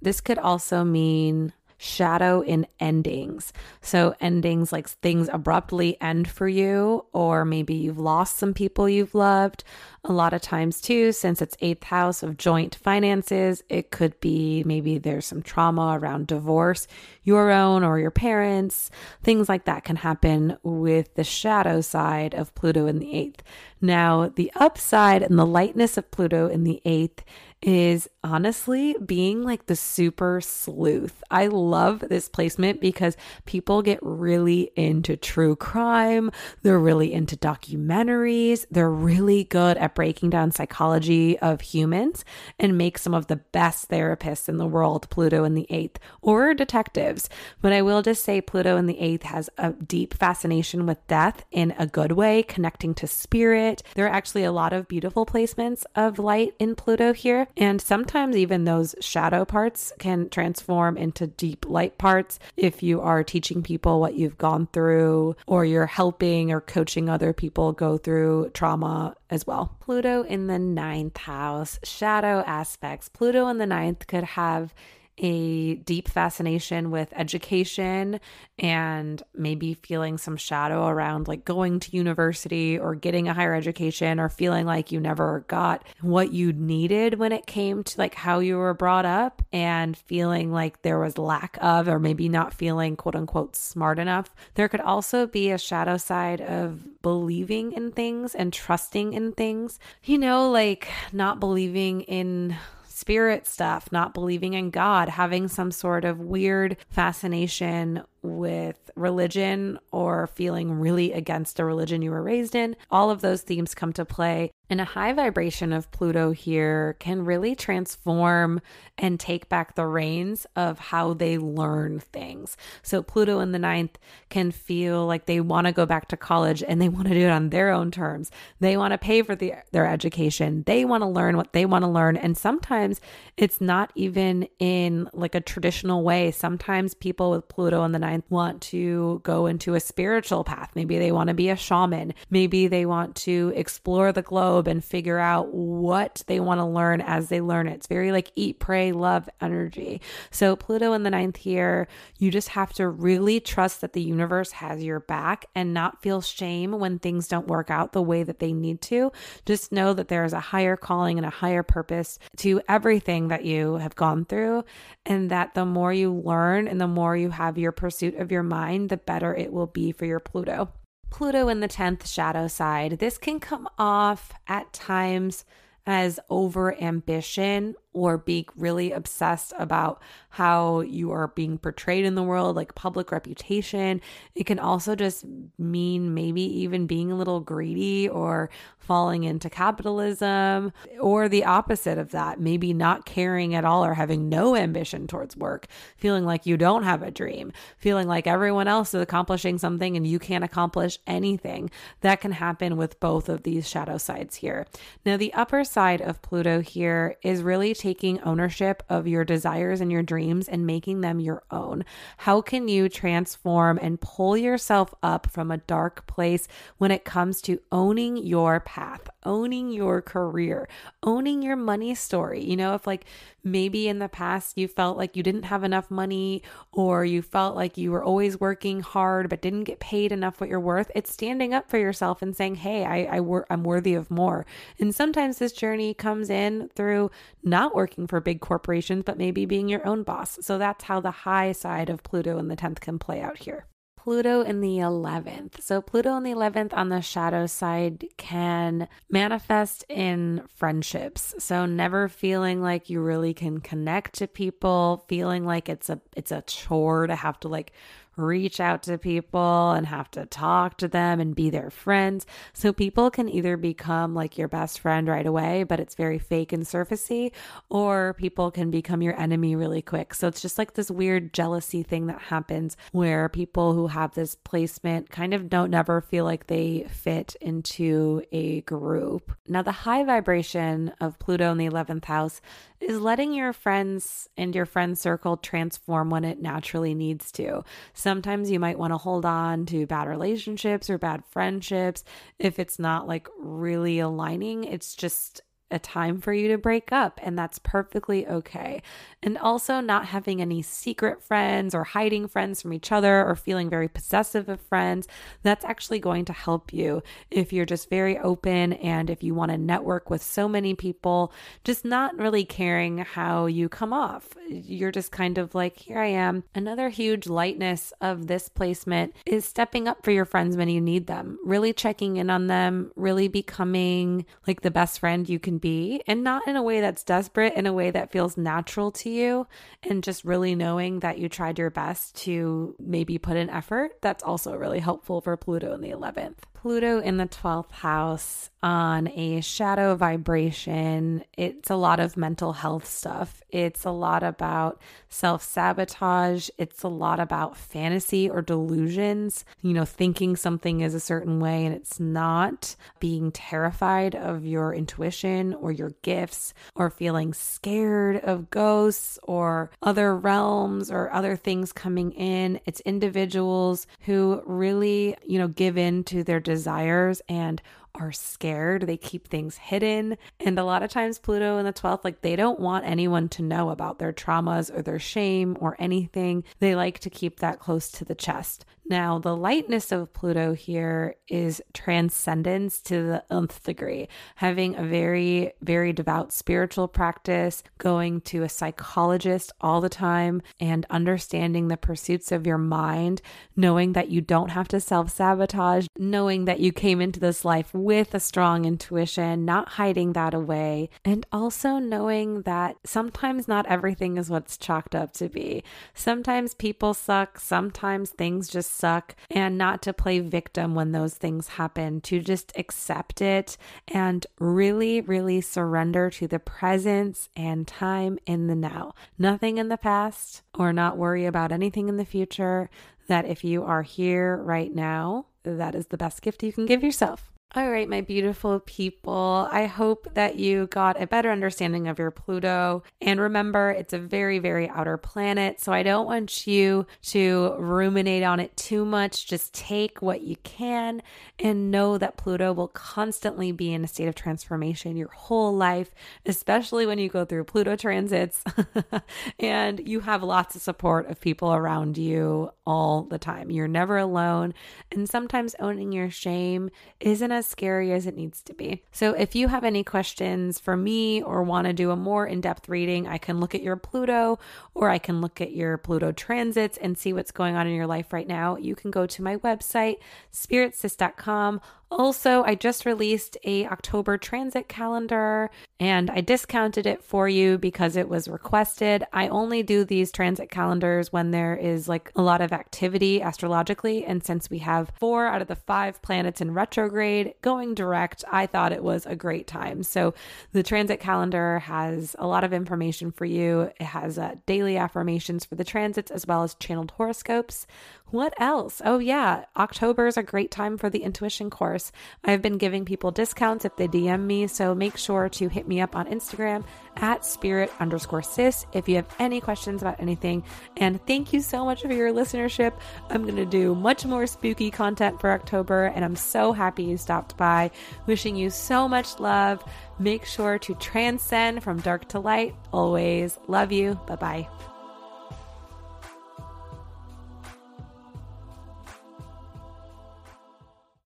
This 0.00 0.20
could 0.20 0.38
also 0.38 0.84
mean 0.84 1.52
shadow 1.82 2.42
in 2.42 2.66
endings. 2.78 3.54
So, 3.80 4.14
endings 4.20 4.70
like 4.70 4.86
things 4.86 5.30
abruptly 5.32 5.98
end 6.00 6.28
for 6.28 6.46
you, 6.46 7.06
or 7.14 7.46
maybe 7.46 7.74
you've 7.74 7.98
lost 7.98 8.36
some 8.36 8.52
people 8.52 8.86
you've 8.86 9.14
loved. 9.14 9.64
A 10.04 10.12
lot 10.12 10.34
of 10.34 10.42
times, 10.42 10.82
too, 10.82 11.12
since 11.12 11.40
it's 11.40 11.56
eighth 11.60 11.84
house 11.84 12.22
of 12.22 12.36
joint 12.36 12.74
finances, 12.74 13.62
it 13.70 13.90
could 13.90 14.18
be 14.20 14.62
maybe 14.64 14.98
there's 14.98 15.24
some 15.24 15.40
trauma 15.40 15.98
around 15.98 16.26
divorce, 16.26 16.86
your 17.22 17.50
own 17.50 17.82
or 17.82 17.98
your 17.98 18.10
parents. 18.10 18.90
Things 19.22 19.48
like 19.48 19.64
that 19.64 19.84
can 19.84 19.96
happen 19.96 20.58
with 20.62 21.14
the 21.14 21.24
shadow 21.24 21.80
side 21.80 22.34
of 22.34 22.54
Pluto 22.54 22.86
in 22.86 22.98
the 22.98 23.14
eighth. 23.14 23.42
Now, 23.80 24.28
the 24.28 24.52
upside 24.54 25.22
and 25.22 25.38
the 25.38 25.46
lightness 25.46 25.96
of 25.96 26.10
Pluto 26.10 26.46
in 26.48 26.64
the 26.64 26.82
eighth 26.84 27.24
is 27.62 28.08
honestly 28.24 28.96
being 29.04 29.42
like 29.42 29.66
the 29.66 29.76
super 29.76 30.40
sleuth. 30.40 31.22
I 31.30 31.46
love 31.46 32.00
this 32.00 32.28
placement 32.28 32.80
because 32.80 33.16
people 33.44 33.82
get 33.82 33.98
really 34.02 34.70
into 34.76 35.16
true 35.16 35.56
crime. 35.56 36.30
They're 36.62 36.78
really 36.78 37.12
into 37.12 37.36
documentaries. 37.36 38.66
They're 38.70 38.90
really 38.90 39.44
good 39.44 39.76
at 39.76 39.94
breaking 39.94 40.30
down 40.30 40.52
psychology 40.52 41.38
of 41.38 41.60
humans 41.60 42.24
and 42.58 42.78
make 42.78 42.98
some 42.98 43.14
of 43.14 43.26
the 43.26 43.36
best 43.36 43.90
therapists 43.90 44.48
in 44.48 44.56
the 44.56 44.66
world, 44.66 45.08
Pluto 45.10 45.44
in 45.44 45.54
the 45.54 45.66
eighth, 45.70 45.98
or 46.22 46.54
detectives. 46.54 47.28
But 47.60 47.72
I 47.72 47.82
will 47.82 48.02
just 48.02 48.24
say 48.24 48.40
Pluto 48.40 48.76
in 48.76 48.86
the 48.86 48.98
eighth 49.00 49.24
has 49.24 49.50
a 49.58 49.72
deep 49.72 50.14
fascination 50.14 50.86
with 50.86 51.06
death 51.06 51.44
in 51.50 51.74
a 51.78 51.86
good 51.86 52.12
way, 52.12 52.42
connecting 52.42 52.94
to 52.94 53.06
spirit. 53.06 53.82
There 53.94 54.06
are 54.06 54.12
actually 54.12 54.44
a 54.44 54.52
lot 54.52 54.72
of 54.72 54.88
beautiful 54.88 55.26
placements 55.26 55.84
of 55.94 56.18
light 56.18 56.54
in 56.58 56.74
Pluto 56.74 57.12
here. 57.12 57.48
And 57.56 57.80
sometimes 57.80 58.36
even 58.36 58.64
those 58.64 58.94
shadow 59.00 59.44
parts 59.44 59.92
can 59.98 60.28
transform 60.28 60.96
into 60.96 61.26
deep 61.26 61.66
light 61.68 61.98
parts 61.98 62.38
if 62.56 62.82
you 62.82 63.00
are 63.00 63.24
teaching 63.24 63.62
people 63.62 64.00
what 64.00 64.14
you've 64.14 64.38
gone 64.38 64.68
through 64.72 65.36
or 65.46 65.64
you're 65.64 65.86
helping 65.86 66.52
or 66.52 66.60
coaching 66.60 67.08
other 67.08 67.32
people 67.32 67.72
go 67.72 67.98
through 67.98 68.50
trauma 68.54 69.14
as 69.30 69.46
well. 69.46 69.76
Pluto 69.80 70.22
in 70.22 70.46
the 70.46 70.58
ninth 70.58 71.16
house, 71.16 71.78
shadow 71.82 72.42
aspects. 72.46 73.08
Pluto 73.08 73.48
in 73.48 73.58
the 73.58 73.66
ninth 73.66 74.06
could 74.06 74.24
have 74.24 74.74
a 75.20 75.74
deep 75.76 76.08
fascination 76.08 76.90
with 76.90 77.12
education 77.14 78.20
and 78.58 79.22
maybe 79.34 79.74
feeling 79.74 80.18
some 80.18 80.36
shadow 80.36 80.86
around 80.86 81.28
like 81.28 81.44
going 81.44 81.78
to 81.78 81.96
university 81.96 82.78
or 82.78 82.94
getting 82.94 83.28
a 83.28 83.34
higher 83.34 83.54
education 83.54 84.18
or 84.18 84.28
feeling 84.28 84.66
like 84.66 84.90
you 84.90 84.98
never 84.98 85.44
got 85.46 85.84
what 86.00 86.32
you 86.32 86.52
needed 86.52 87.18
when 87.18 87.32
it 87.32 87.46
came 87.46 87.84
to 87.84 87.98
like 87.98 88.14
how 88.14 88.38
you 88.38 88.56
were 88.56 88.74
brought 88.74 89.04
up 89.04 89.42
and 89.52 89.96
feeling 89.96 90.50
like 90.50 90.82
there 90.82 90.98
was 90.98 91.18
lack 91.18 91.58
of 91.60 91.86
or 91.86 91.98
maybe 91.98 92.28
not 92.28 92.54
feeling 92.54 92.96
quote 92.96 93.14
unquote 93.14 93.54
smart 93.54 93.98
enough. 93.98 94.34
There 94.54 94.68
could 94.68 94.80
also 94.80 95.26
be 95.26 95.50
a 95.50 95.58
shadow 95.58 95.98
side 95.98 96.40
of 96.40 97.02
believing 97.02 97.72
in 97.72 97.92
things 97.92 98.34
and 98.34 98.52
trusting 98.52 99.12
in 99.12 99.32
things. 99.32 99.78
You 100.04 100.18
know, 100.18 100.50
like 100.50 100.88
not 101.12 101.40
believing 101.40 102.02
in 102.02 102.56
spirit 103.00 103.46
stuff, 103.46 103.90
not 103.90 104.14
believing 104.14 104.54
in 104.54 104.70
God, 104.70 105.08
having 105.08 105.48
some 105.48 105.72
sort 105.72 106.04
of 106.04 106.20
weird 106.20 106.76
fascination 106.90 108.02
with 108.22 108.90
religion 108.96 109.78
or 109.92 110.26
feeling 110.26 110.72
really 110.72 111.12
against 111.12 111.56
the 111.56 111.64
religion 111.64 112.02
you 112.02 112.10
were 112.10 112.22
raised 112.22 112.54
in. 112.54 112.76
All 112.90 113.10
of 113.10 113.20
those 113.20 113.42
themes 113.42 113.74
come 113.74 113.92
to 113.94 114.04
play. 114.04 114.50
And 114.68 114.80
a 114.80 114.84
high 114.84 115.12
vibration 115.12 115.72
of 115.72 115.90
Pluto 115.90 116.30
here 116.30 116.94
can 117.00 117.24
really 117.24 117.56
transform 117.56 118.60
and 118.96 119.18
take 119.18 119.48
back 119.48 119.74
the 119.74 119.86
reins 119.86 120.46
of 120.54 120.78
how 120.78 121.12
they 121.12 121.38
learn 121.38 121.98
things. 121.98 122.56
So, 122.82 123.02
Pluto 123.02 123.40
in 123.40 123.50
the 123.50 123.58
ninth 123.58 123.98
can 124.28 124.52
feel 124.52 125.06
like 125.06 125.26
they 125.26 125.40
want 125.40 125.66
to 125.66 125.72
go 125.72 125.86
back 125.86 126.06
to 126.08 126.16
college 126.16 126.62
and 126.62 126.80
they 126.80 126.88
want 126.88 127.08
to 127.08 127.14
do 127.14 127.26
it 127.26 127.30
on 127.30 127.50
their 127.50 127.70
own 127.70 127.90
terms. 127.90 128.30
They 128.60 128.76
want 128.76 128.92
to 128.92 128.98
pay 128.98 129.22
for 129.22 129.34
the, 129.34 129.54
their 129.72 129.86
education, 129.86 130.62
they 130.66 130.84
want 130.84 131.02
to 131.02 131.08
learn 131.08 131.36
what 131.36 131.52
they 131.52 131.66
want 131.66 131.82
to 131.82 131.88
learn. 131.88 132.16
And 132.16 132.38
sometimes 132.38 133.00
it's 133.36 133.60
not 133.60 133.90
even 133.96 134.46
in 134.60 135.08
like 135.12 135.34
a 135.34 135.40
traditional 135.40 136.04
way. 136.04 136.30
Sometimes 136.30 136.94
people 136.94 137.32
with 137.32 137.48
Pluto 137.48 137.82
in 137.82 137.90
the 137.90 137.98
ninth 137.98 138.09
want 138.28 138.62
to 138.62 139.20
go 139.22 139.46
into 139.46 139.74
a 139.74 139.80
spiritual 139.80 140.44
path. 140.44 140.70
Maybe 140.74 140.98
they 140.98 141.12
want 141.12 141.28
to 141.28 141.34
be 141.34 141.50
a 141.50 141.56
shaman. 141.56 142.14
Maybe 142.30 142.66
they 142.66 142.86
want 142.86 143.16
to 143.16 143.52
explore 143.54 144.12
the 144.12 144.22
globe 144.22 144.66
and 144.66 144.84
figure 144.84 145.18
out 145.18 145.52
what 145.54 146.22
they 146.26 146.40
want 146.40 146.60
to 146.60 146.64
learn 146.64 147.00
as 147.00 147.28
they 147.28 147.40
learn 147.40 147.68
it. 147.68 147.74
It's 147.74 147.86
very 147.86 148.12
like 148.12 148.32
eat, 148.36 148.58
pray, 148.58 148.92
love 148.92 149.28
energy. 149.40 150.00
So, 150.30 150.56
Pluto 150.56 150.92
in 150.92 151.02
the 151.02 151.10
ninth 151.10 151.36
here, 151.36 151.88
you 152.18 152.30
just 152.30 152.48
have 152.50 152.72
to 152.74 152.88
really 152.88 153.40
trust 153.40 153.80
that 153.80 153.92
the 153.92 154.02
universe 154.02 154.52
has 154.52 154.82
your 154.82 155.00
back 155.00 155.46
and 155.54 155.72
not 155.74 156.02
feel 156.02 156.20
shame 156.20 156.72
when 156.72 156.98
things 156.98 157.28
don't 157.28 157.48
work 157.48 157.70
out 157.70 157.92
the 157.92 158.02
way 158.02 158.22
that 158.22 158.38
they 158.38 158.52
need 158.52 158.80
to. 158.82 159.12
Just 159.46 159.72
know 159.72 159.92
that 159.94 160.08
there 160.08 160.24
is 160.24 160.32
a 160.32 160.40
higher 160.40 160.76
calling 160.76 161.18
and 161.18 161.26
a 161.26 161.30
higher 161.30 161.62
purpose 161.62 162.18
to 162.38 162.60
everything 162.68 163.28
that 163.28 163.44
you 163.44 163.76
have 163.76 163.94
gone 163.94 164.24
through, 164.24 164.64
and 165.06 165.30
that 165.30 165.54
the 165.54 165.64
more 165.64 165.92
you 165.92 166.12
learn 166.12 166.68
and 166.68 166.80
the 166.80 166.86
more 166.86 167.16
you 167.16 167.30
have 167.30 167.58
your 167.58 167.72
pursuit 168.00 168.18
of 168.18 168.32
your 168.32 168.42
mind, 168.42 168.88
the 168.88 168.96
better 168.96 169.34
it 169.34 169.52
will 169.52 169.66
be 169.66 169.92
for 169.92 170.06
your 170.06 170.20
Pluto. 170.20 170.70
Pluto 171.10 171.48
in 171.48 171.60
the 171.60 171.68
10th 171.68 172.06
shadow 172.06 172.48
side, 172.48 172.98
this 172.98 173.18
can 173.18 173.40
come 173.40 173.68
off 173.78 174.32
at 174.46 174.72
times 174.72 175.44
as 175.86 176.18
over 176.30 176.80
ambition 176.80 177.74
or 177.92 178.18
be 178.18 178.46
really 178.56 178.92
obsessed 178.92 179.52
about 179.58 180.00
how 180.30 180.80
you 180.80 181.10
are 181.10 181.28
being 181.28 181.58
portrayed 181.58 182.04
in 182.04 182.14
the 182.14 182.22
world, 182.22 182.54
like 182.54 182.74
public 182.74 183.10
reputation. 183.10 184.00
It 184.34 184.44
can 184.44 184.58
also 184.58 184.94
just 184.94 185.24
mean 185.58 186.14
maybe 186.14 186.42
even 186.42 186.86
being 186.86 187.10
a 187.10 187.16
little 187.16 187.40
greedy 187.40 188.08
or 188.08 188.48
falling 188.78 189.24
into 189.24 189.50
capitalism, 189.50 190.72
or 190.98 191.28
the 191.28 191.44
opposite 191.44 191.98
of 191.98 192.10
that, 192.10 192.40
maybe 192.40 192.72
not 192.72 193.06
caring 193.06 193.54
at 193.54 193.64
all 193.64 193.84
or 193.84 193.94
having 193.94 194.28
no 194.28 194.56
ambition 194.56 195.06
towards 195.06 195.36
work, 195.36 195.66
feeling 195.96 196.24
like 196.24 196.46
you 196.46 196.56
don't 196.56 196.82
have 196.82 197.02
a 197.02 197.10
dream, 197.10 197.52
feeling 197.78 198.08
like 198.08 198.26
everyone 198.26 198.66
else 198.66 198.92
is 198.94 199.02
accomplishing 199.02 199.58
something 199.58 199.96
and 199.96 200.06
you 200.06 200.18
can't 200.18 200.42
accomplish 200.44 200.98
anything. 201.06 201.70
That 202.00 202.20
can 202.20 202.32
happen 202.32 202.76
with 202.76 202.98
both 202.98 203.28
of 203.28 203.42
these 203.42 203.68
shadow 203.68 203.98
sides 203.98 204.36
here. 204.36 204.66
Now, 205.04 205.16
the 205.16 205.32
upper 205.34 205.62
side 205.62 206.00
of 206.00 206.22
Pluto 206.22 206.60
here 206.60 207.16
is 207.22 207.42
really 207.42 207.74
taking 207.80 208.20
ownership 208.20 208.82
of 208.90 209.08
your 209.08 209.24
desires 209.24 209.80
and 209.80 209.90
your 209.90 210.02
dreams 210.02 210.48
and 210.48 210.66
making 210.66 211.00
them 211.00 211.18
your 211.18 211.42
own? 211.50 211.84
How 212.18 212.42
can 212.42 212.68
you 212.68 212.88
transform 212.88 213.78
and 213.80 214.00
pull 214.00 214.36
yourself 214.36 214.94
up 215.02 215.30
from 215.30 215.50
a 215.50 215.56
dark 215.56 216.06
place 216.06 216.46
when 216.76 216.90
it 216.90 217.04
comes 217.04 217.40
to 217.42 217.60
owning 217.72 218.18
your 218.18 218.60
path, 218.60 219.08
owning 219.24 219.72
your 219.72 220.02
career, 220.02 220.68
owning 221.02 221.42
your 221.42 221.56
money 221.56 221.94
story? 221.94 222.44
You 222.44 222.56
know, 222.56 222.74
if 222.74 222.86
like 222.86 223.06
maybe 223.42 223.88
in 223.88 223.98
the 223.98 224.08
past 224.08 224.58
you 224.58 224.68
felt 224.68 224.98
like 224.98 225.16
you 225.16 225.22
didn't 225.22 225.44
have 225.44 225.64
enough 225.64 225.90
money 225.90 226.42
or 226.72 227.04
you 227.06 227.22
felt 227.22 227.56
like 227.56 227.78
you 227.78 227.90
were 227.90 228.04
always 228.04 228.38
working 228.38 228.80
hard 228.80 229.30
but 229.30 229.40
didn't 229.40 229.64
get 229.64 229.80
paid 229.80 230.12
enough 230.12 230.40
what 230.40 230.50
you're 230.50 230.60
worth, 230.60 230.90
it's 230.94 231.10
standing 231.10 231.54
up 231.54 231.70
for 231.70 231.78
yourself 231.78 232.20
and 232.20 232.36
saying, 232.36 232.56
hey, 232.56 232.84
I, 232.84 233.16
I 233.16 233.20
wor- 233.20 233.46
I'm 233.48 233.64
worthy 233.64 233.94
of 233.94 234.10
more. 234.10 234.44
And 234.78 234.94
sometimes 234.94 235.38
this 235.38 235.52
journey 235.52 235.94
comes 235.94 236.28
in 236.28 236.68
through 236.74 237.10
not 237.42 237.69
not 237.70 237.76
working 237.76 238.06
for 238.06 238.20
big 238.20 238.40
corporations, 238.40 239.04
but 239.04 239.18
maybe 239.18 239.46
being 239.46 239.68
your 239.68 239.86
own 239.86 240.02
boss. 240.02 240.38
So 240.42 240.58
that's 240.58 240.84
how 240.84 241.00
the 241.00 241.10
high 241.10 241.52
side 241.52 241.90
of 241.90 242.02
Pluto 242.02 242.38
in 242.38 242.48
the 242.48 242.56
10th 242.56 242.80
can 242.80 242.98
play 242.98 243.20
out 243.20 243.38
here. 243.38 243.66
Pluto 243.96 244.40
in 244.40 244.62
the 244.62 244.78
11th. 244.78 245.60
So, 245.60 245.82
Pluto 245.82 246.16
in 246.16 246.22
the 246.22 246.30
11th 246.30 246.72
on 246.72 246.88
the 246.88 247.02
shadow 247.02 247.46
side 247.46 248.06
can 248.16 248.88
manifest 249.10 249.84
in 249.90 250.42
friendships. 250.56 251.34
So, 251.38 251.66
never 251.66 252.08
feeling 252.08 252.62
like 252.62 252.88
you 252.88 253.02
really 253.02 253.34
can 253.34 253.60
connect 253.60 254.14
to 254.14 254.26
people, 254.26 255.04
feeling 255.06 255.44
like 255.44 255.68
it's 255.68 255.90
a 255.90 256.00
it's 256.16 256.32
a 256.32 256.40
chore 256.40 257.08
to 257.08 257.14
have 257.14 257.38
to 257.40 257.48
like 257.48 257.72
reach 258.20 258.60
out 258.60 258.82
to 258.84 258.98
people 258.98 259.70
and 259.70 259.86
have 259.86 260.10
to 260.12 260.26
talk 260.26 260.78
to 260.78 260.88
them 260.88 261.20
and 261.20 261.34
be 261.34 261.50
their 261.50 261.70
friends. 261.70 262.26
So 262.52 262.72
people 262.72 263.10
can 263.10 263.28
either 263.28 263.56
become 263.56 264.14
like 264.14 264.38
your 264.38 264.48
best 264.48 264.80
friend 264.80 265.08
right 265.08 265.26
away, 265.26 265.64
but 265.64 265.80
it's 265.80 265.94
very 265.94 266.18
fake 266.18 266.52
and 266.52 266.64
surfacey, 266.64 267.32
or 267.68 268.14
people 268.14 268.50
can 268.50 268.70
become 268.70 269.02
your 269.02 269.18
enemy 269.18 269.56
really 269.56 269.82
quick. 269.82 270.14
So 270.14 270.28
it's 270.28 270.42
just 270.42 270.58
like 270.58 270.74
this 270.74 270.90
weird 270.90 271.32
jealousy 271.32 271.82
thing 271.82 272.06
that 272.06 272.20
happens 272.20 272.76
where 272.92 273.28
people 273.28 273.74
who 273.74 273.86
have 273.88 274.14
this 274.14 274.34
placement 274.34 275.10
kind 275.10 275.34
of 275.34 275.48
don't 275.48 275.70
never 275.70 276.00
feel 276.00 276.24
like 276.24 276.46
they 276.46 276.86
fit 276.90 277.36
into 277.40 278.22
a 278.32 278.60
group. 278.62 279.32
Now, 279.46 279.62
the 279.62 279.72
high 279.72 280.04
vibration 280.04 280.92
of 281.00 281.18
Pluto 281.18 281.50
in 281.50 281.58
the 281.58 281.68
11th 281.68 282.04
house 282.04 282.40
is 282.80 283.00
letting 283.00 283.32
your 283.32 283.52
friends 283.52 284.28
and 284.36 284.54
your 284.54 284.66
friend 284.66 284.98
circle 284.98 285.36
transform 285.36 286.10
when 286.10 286.24
it 286.24 286.40
naturally 286.40 286.94
needs 286.94 287.30
to. 287.32 287.62
Sometimes 287.92 288.50
you 288.50 288.58
might 288.58 288.78
want 288.78 288.92
to 288.92 288.98
hold 288.98 289.24
on 289.24 289.66
to 289.66 289.86
bad 289.86 290.08
relationships 290.08 290.88
or 290.88 290.98
bad 290.98 291.24
friendships 291.24 292.04
if 292.38 292.58
it's 292.58 292.78
not 292.78 293.06
like 293.06 293.28
really 293.38 293.98
aligning. 293.98 294.64
It's 294.64 294.94
just 294.94 295.42
a 295.70 295.78
time 295.78 296.20
for 296.20 296.32
you 296.32 296.48
to 296.48 296.58
break 296.58 296.92
up, 296.92 297.20
and 297.22 297.38
that's 297.38 297.58
perfectly 297.58 298.26
okay. 298.26 298.82
And 299.22 299.38
also, 299.38 299.80
not 299.80 300.06
having 300.06 300.40
any 300.40 300.62
secret 300.62 301.22
friends 301.22 301.74
or 301.74 301.84
hiding 301.84 302.28
friends 302.28 302.62
from 302.62 302.72
each 302.72 302.90
other 302.90 303.24
or 303.24 303.36
feeling 303.36 303.70
very 303.70 303.88
possessive 303.88 304.48
of 304.48 304.60
friends, 304.60 305.06
that's 305.42 305.64
actually 305.64 305.98
going 305.98 306.24
to 306.26 306.32
help 306.32 306.72
you 306.72 307.02
if 307.30 307.52
you're 307.52 307.66
just 307.66 307.90
very 307.90 308.18
open 308.18 308.72
and 308.74 309.10
if 309.10 309.22
you 309.22 309.34
want 309.34 309.50
to 309.50 309.58
network 309.58 310.10
with 310.10 310.22
so 310.22 310.48
many 310.48 310.74
people, 310.74 311.32
just 311.64 311.84
not 311.84 312.16
really 312.18 312.44
caring 312.44 312.98
how 312.98 313.46
you 313.46 313.68
come 313.68 313.92
off. 313.92 314.28
You're 314.48 314.90
just 314.90 315.12
kind 315.12 315.38
of 315.38 315.54
like, 315.54 315.78
here 315.78 315.98
I 315.98 316.06
am. 316.08 316.44
Another 316.54 316.88
huge 316.88 317.26
lightness 317.26 317.92
of 318.00 318.26
this 318.26 318.48
placement 318.48 319.14
is 319.26 319.44
stepping 319.44 319.86
up 319.86 320.04
for 320.04 320.10
your 320.10 320.24
friends 320.24 320.56
when 320.56 320.68
you 320.68 320.80
need 320.80 321.06
them, 321.06 321.38
really 321.44 321.72
checking 321.72 322.16
in 322.16 322.30
on 322.30 322.46
them, 322.46 322.90
really 322.96 323.28
becoming 323.28 324.24
like 324.46 324.62
the 324.62 324.70
best 324.70 324.98
friend 324.98 325.28
you 325.28 325.38
can 325.38 325.58
be, 325.60 326.02
and 326.06 326.24
not 326.24 326.46
in 326.46 326.56
a 326.56 326.62
way 326.62 326.80
that's 326.80 327.04
desperate, 327.04 327.54
in 327.54 327.66
a 327.66 327.72
way 327.72 327.90
that 327.90 328.10
feels 328.10 328.36
natural 328.36 328.90
to 328.92 329.10
you, 329.10 329.46
and 329.82 330.02
just 330.02 330.24
really 330.24 330.54
knowing 330.54 331.00
that 331.00 331.18
you 331.18 331.28
tried 331.28 331.58
your 331.58 331.70
best 331.70 332.16
to 332.16 332.74
maybe 332.78 333.18
put 333.18 333.36
in 333.36 333.50
effort. 333.50 333.92
That's 334.00 334.22
also 334.22 334.54
really 334.56 334.80
helpful 334.80 335.20
for 335.20 335.36
Pluto 335.36 335.72
in 335.74 335.80
the 335.80 335.90
11th. 335.90 336.38
Pluto 336.60 337.00
in 337.00 337.16
the 337.16 337.24
12th 337.24 337.70
house 337.70 338.50
on 338.62 339.08
a 339.08 339.40
shadow 339.40 339.94
vibration. 339.94 341.24
It's 341.36 341.70
a 341.70 341.76
lot 341.76 342.00
of 342.00 342.18
mental 342.18 342.52
health 342.52 342.86
stuff. 342.86 343.42
It's 343.48 343.86
a 343.86 343.90
lot 343.90 344.22
about 344.22 344.80
self 345.08 345.42
sabotage. 345.42 346.50
It's 346.58 346.82
a 346.82 346.88
lot 346.88 347.18
about 347.18 347.56
fantasy 347.56 348.28
or 348.28 348.42
delusions, 348.42 349.46
you 349.62 349.72
know, 349.72 349.86
thinking 349.86 350.36
something 350.36 350.80
is 350.80 350.94
a 350.94 351.00
certain 351.00 351.40
way 351.40 351.64
and 351.64 351.74
it's 351.74 351.98
not, 351.98 352.76
being 353.00 353.32
terrified 353.32 354.14
of 354.14 354.44
your 354.44 354.74
intuition 354.74 355.54
or 355.54 355.72
your 355.72 355.94
gifts, 356.02 356.52
or 356.74 356.90
feeling 356.90 357.32
scared 357.32 358.16
of 358.16 358.50
ghosts 358.50 359.18
or 359.22 359.70
other 359.82 360.14
realms 360.14 360.90
or 360.90 361.10
other 361.12 361.36
things 361.36 361.72
coming 361.72 362.12
in. 362.12 362.60
It's 362.66 362.80
individuals 362.80 363.86
who 364.00 364.42
really, 364.44 365.16
you 365.26 365.38
know, 365.38 365.48
give 365.48 365.78
in 365.78 366.04
to 366.04 366.22
their 366.22 366.40
desires 366.50 367.22
and 367.28 367.62
are 367.94 368.12
scared. 368.12 368.82
They 368.82 368.96
keep 368.96 369.28
things 369.28 369.56
hidden. 369.56 370.16
And 370.38 370.58
a 370.58 370.64
lot 370.64 370.82
of 370.82 370.90
times, 370.90 371.18
Pluto 371.18 371.58
in 371.58 371.66
the 371.66 371.72
12th, 371.72 372.04
like 372.04 372.22
they 372.22 372.36
don't 372.36 372.60
want 372.60 372.86
anyone 372.86 373.28
to 373.30 373.42
know 373.42 373.70
about 373.70 373.98
their 373.98 374.12
traumas 374.12 374.74
or 374.74 374.82
their 374.82 374.98
shame 374.98 375.56
or 375.60 375.76
anything. 375.78 376.44
They 376.58 376.74
like 376.74 376.98
to 377.00 377.10
keep 377.10 377.40
that 377.40 377.58
close 377.58 377.90
to 377.92 378.04
the 378.04 378.14
chest. 378.14 378.64
Now, 378.90 379.20
the 379.20 379.36
lightness 379.36 379.92
of 379.92 380.12
Pluto 380.12 380.52
here 380.52 381.14
is 381.28 381.62
transcendence 381.72 382.80
to 382.82 383.04
the 383.04 383.24
nth 383.30 383.62
degree, 383.62 384.08
having 384.34 384.74
a 384.74 384.82
very, 384.82 385.52
very 385.62 385.92
devout 385.92 386.32
spiritual 386.32 386.88
practice, 386.88 387.62
going 387.78 388.20
to 388.22 388.42
a 388.42 388.48
psychologist 388.48 389.52
all 389.60 389.80
the 389.80 389.88
time, 389.88 390.42
and 390.58 390.86
understanding 390.90 391.68
the 391.68 391.76
pursuits 391.76 392.32
of 392.32 392.48
your 392.48 392.58
mind, 392.58 393.22
knowing 393.54 393.92
that 393.92 394.10
you 394.10 394.20
don't 394.20 394.50
have 394.50 394.66
to 394.66 394.80
self 394.80 395.10
sabotage, 395.10 395.86
knowing 395.96 396.46
that 396.46 396.58
you 396.58 396.72
came 396.72 397.00
into 397.00 397.20
this 397.20 397.44
life 397.44 397.72
with 397.84 398.14
a 398.14 398.20
strong 398.20 398.64
intuition, 398.64 399.44
not 399.44 399.70
hiding 399.70 400.12
that 400.12 400.34
away, 400.34 400.90
and 401.04 401.26
also 401.32 401.78
knowing 401.78 402.42
that 402.42 402.76
sometimes 402.84 403.48
not 403.48 403.66
everything 403.66 404.16
is 404.16 404.30
what's 404.30 404.56
chalked 404.56 404.94
up 404.94 405.12
to 405.12 405.28
be. 405.28 405.62
Sometimes 405.94 406.54
people 406.54 406.94
suck, 406.94 407.38
sometimes 407.38 408.10
things 408.10 408.48
just 408.48 408.74
suck 408.76 409.14
and 409.30 409.56
not 409.58 409.82
to 409.82 409.92
play 409.92 410.20
victim 410.20 410.74
when 410.74 410.92
those 410.92 411.14
things 411.14 411.48
happen, 411.48 412.00
to 412.02 412.20
just 412.20 412.52
accept 412.56 413.20
it 413.20 413.56
and 413.88 414.26
really, 414.38 415.00
really 415.00 415.40
surrender 415.40 416.10
to 416.10 416.26
the 416.26 416.38
presence 416.38 417.28
and 417.36 417.66
time 417.66 418.18
in 418.26 418.46
the 418.46 418.54
now. 418.54 418.94
Nothing 419.18 419.58
in 419.58 419.68
the 419.68 419.76
past 419.76 420.42
or 420.54 420.72
not 420.72 420.96
worry 420.96 421.26
about 421.26 421.52
anything 421.52 421.88
in 421.88 421.96
the 421.96 422.04
future. 422.04 422.70
That 423.08 423.26
if 423.26 423.42
you 423.42 423.64
are 423.64 423.82
here 423.82 424.36
right 424.36 424.72
now, 424.72 425.26
that 425.42 425.74
is 425.74 425.88
the 425.88 425.96
best 425.96 426.22
gift 426.22 426.44
you 426.44 426.52
can 426.52 426.66
give 426.66 426.84
yourself. 426.84 427.32
All 427.56 427.68
right, 427.68 427.88
my 427.88 428.00
beautiful 428.00 428.60
people. 428.60 429.48
I 429.50 429.66
hope 429.66 430.14
that 430.14 430.36
you 430.36 430.68
got 430.68 431.02
a 431.02 431.06
better 431.08 431.32
understanding 431.32 431.88
of 431.88 431.98
your 431.98 432.12
Pluto. 432.12 432.84
And 433.00 433.20
remember, 433.20 433.72
it's 433.72 433.92
a 433.92 433.98
very, 433.98 434.38
very 434.38 434.68
outer 434.68 434.96
planet. 434.96 435.58
So 435.58 435.72
I 435.72 435.82
don't 435.82 436.06
want 436.06 436.46
you 436.46 436.86
to 437.06 437.56
ruminate 437.58 438.22
on 438.22 438.38
it 438.38 438.56
too 438.56 438.84
much. 438.84 439.26
Just 439.26 439.52
take 439.52 440.00
what 440.00 440.20
you 440.20 440.36
can 440.44 441.02
and 441.40 441.72
know 441.72 441.98
that 441.98 442.16
Pluto 442.16 442.52
will 442.52 442.68
constantly 442.68 443.50
be 443.50 443.74
in 443.74 443.82
a 443.82 443.88
state 443.88 444.06
of 444.06 444.14
transformation 444.14 444.96
your 444.96 445.08
whole 445.08 445.52
life, 445.52 445.92
especially 446.24 446.86
when 446.86 447.00
you 447.00 447.08
go 447.08 447.24
through 447.24 447.42
Pluto 447.42 447.74
transits 447.74 448.44
and 449.40 449.88
you 449.88 449.98
have 449.98 450.22
lots 450.22 450.54
of 450.54 450.62
support 450.62 451.10
of 451.10 451.20
people 451.20 451.52
around 451.52 451.98
you 451.98 452.52
all 452.64 453.02
the 453.02 453.18
time. 453.18 453.50
You're 453.50 453.66
never 453.66 453.98
alone. 453.98 454.54
And 454.92 455.10
sometimes 455.10 455.56
owning 455.58 455.90
your 455.90 456.10
shame 456.10 456.70
isn't 457.00 457.39
as 457.40 457.46
scary 457.46 457.92
as 457.92 458.06
it 458.06 458.14
needs 458.14 458.42
to 458.42 458.54
be. 458.54 458.84
So 458.92 459.12
if 459.14 459.34
you 459.34 459.48
have 459.48 459.64
any 459.64 459.82
questions 459.82 460.60
for 460.60 460.76
me 460.76 461.22
or 461.22 461.42
want 461.42 461.66
to 461.66 461.72
do 461.72 461.90
a 461.90 461.96
more 461.96 462.26
in 462.26 462.40
depth 462.40 462.68
reading, 462.68 463.08
I 463.08 463.18
can 463.18 463.40
look 463.40 463.54
at 463.54 463.62
your 463.62 463.76
Pluto 463.76 464.38
or 464.74 464.90
I 464.90 464.98
can 464.98 465.20
look 465.20 465.40
at 465.40 465.52
your 465.52 465.78
Pluto 465.78 466.12
transits 466.12 466.78
and 466.78 466.96
see 466.96 467.12
what's 467.12 467.32
going 467.32 467.56
on 467.56 467.66
in 467.66 467.74
your 467.74 467.86
life 467.86 468.12
right 468.12 468.28
now. 468.28 468.56
You 468.56 468.76
can 468.76 468.90
go 468.90 469.06
to 469.06 469.22
my 469.22 469.38
website, 469.38 469.96
spiritsis.com. 470.32 471.60
Also, 471.92 472.44
I 472.44 472.54
just 472.54 472.86
released 472.86 473.36
a 473.42 473.66
October 473.66 474.16
transit 474.16 474.68
calendar 474.68 475.50
and 475.80 476.08
I 476.08 476.20
discounted 476.20 476.86
it 476.86 477.02
for 477.02 477.28
you 477.28 477.58
because 477.58 477.96
it 477.96 478.08
was 478.08 478.28
requested. 478.28 479.02
I 479.12 479.26
only 479.26 479.64
do 479.64 479.84
these 479.84 480.12
transit 480.12 480.50
calendars 480.50 481.12
when 481.12 481.32
there 481.32 481.56
is 481.56 481.88
like 481.88 482.12
a 482.14 482.22
lot 482.22 482.40
of 482.40 482.52
activity 482.52 483.20
astrologically 483.20 484.04
and 484.04 484.24
since 484.24 484.48
we 484.48 484.58
have 484.58 484.92
4 485.00 485.26
out 485.26 485.42
of 485.42 485.48
the 485.48 485.56
5 485.56 486.00
planets 486.00 486.40
in 486.40 486.54
retrograde 486.54 487.34
going 487.42 487.74
direct, 487.74 488.24
I 488.30 488.46
thought 488.46 488.72
it 488.72 488.84
was 488.84 489.04
a 489.04 489.16
great 489.16 489.48
time. 489.48 489.82
So, 489.82 490.14
the 490.52 490.62
transit 490.62 491.00
calendar 491.00 491.58
has 491.60 492.14
a 492.20 492.26
lot 492.26 492.44
of 492.44 492.52
information 492.52 493.10
for 493.10 493.24
you. 493.24 493.72
It 493.80 493.82
has 493.82 494.16
uh, 494.16 494.36
daily 494.46 494.76
affirmations 494.76 495.44
for 495.44 495.56
the 495.56 495.64
transits 495.64 496.12
as 496.12 496.24
well 496.24 496.44
as 496.44 496.54
channeled 496.54 496.92
horoscopes. 496.92 497.66
What 498.10 498.34
else? 498.38 498.82
Oh, 498.84 498.98
yeah, 498.98 499.44
October 499.56 500.08
is 500.08 500.16
a 500.16 500.22
great 500.24 500.50
time 500.50 500.78
for 500.78 500.90
the 500.90 501.04
intuition 501.04 501.48
course. 501.48 501.92
I've 502.24 502.42
been 502.42 502.58
giving 502.58 502.84
people 502.84 503.12
discounts 503.12 503.64
if 503.64 503.76
they 503.76 503.86
DM 503.86 504.24
me, 504.24 504.48
so 504.48 504.74
make 504.74 504.96
sure 504.96 505.28
to 505.28 505.48
hit 505.48 505.68
me 505.68 505.80
up 505.80 505.94
on 505.94 506.06
Instagram 506.06 506.64
at 506.96 507.24
spirit 507.24 507.72
underscore 507.78 508.22
sis 508.22 508.66
if 508.72 508.88
you 508.88 508.96
have 508.96 509.14
any 509.20 509.40
questions 509.40 509.80
about 509.80 510.00
anything. 510.00 510.42
And 510.76 511.04
thank 511.06 511.32
you 511.32 511.40
so 511.40 511.64
much 511.64 511.82
for 511.82 511.92
your 511.92 512.12
listenership. 512.12 512.72
I'm 513.10 513.22
going 513.22 513.36
to 513.36 513.46
do 513.46 513.76
much 513.76 514.04
more 514.04 514.26
spooky 514.26 514.72
content 514.72 515.20
for 515.20 515.30
October, 515.30 515.84
and 515.84 516.04
I'm 516.04 516.16
so 516.16 516.52
happy 516.52 516.82
you 516.82 516.96
stopped 516.96 517.36
by. 517.36 517.70
Wishing 518.06 518.34
you 518.34 518.50
so 518.50 518.88
much 518.88 519.20
love. 519.20 519.64
Make 520.00 520.24
sure 520.24 520.58
to 520.58 520.74
transcend 520.74 521.62
from 521.62 521.78
dark 521.80 522.08
to 522.08 522.18
light. 522.18 522.56
Always 522.72 523.38
love 523.46 523.70
you. 523.70 523.94
Bye 524.06 524.16
bye. 524.16 524.69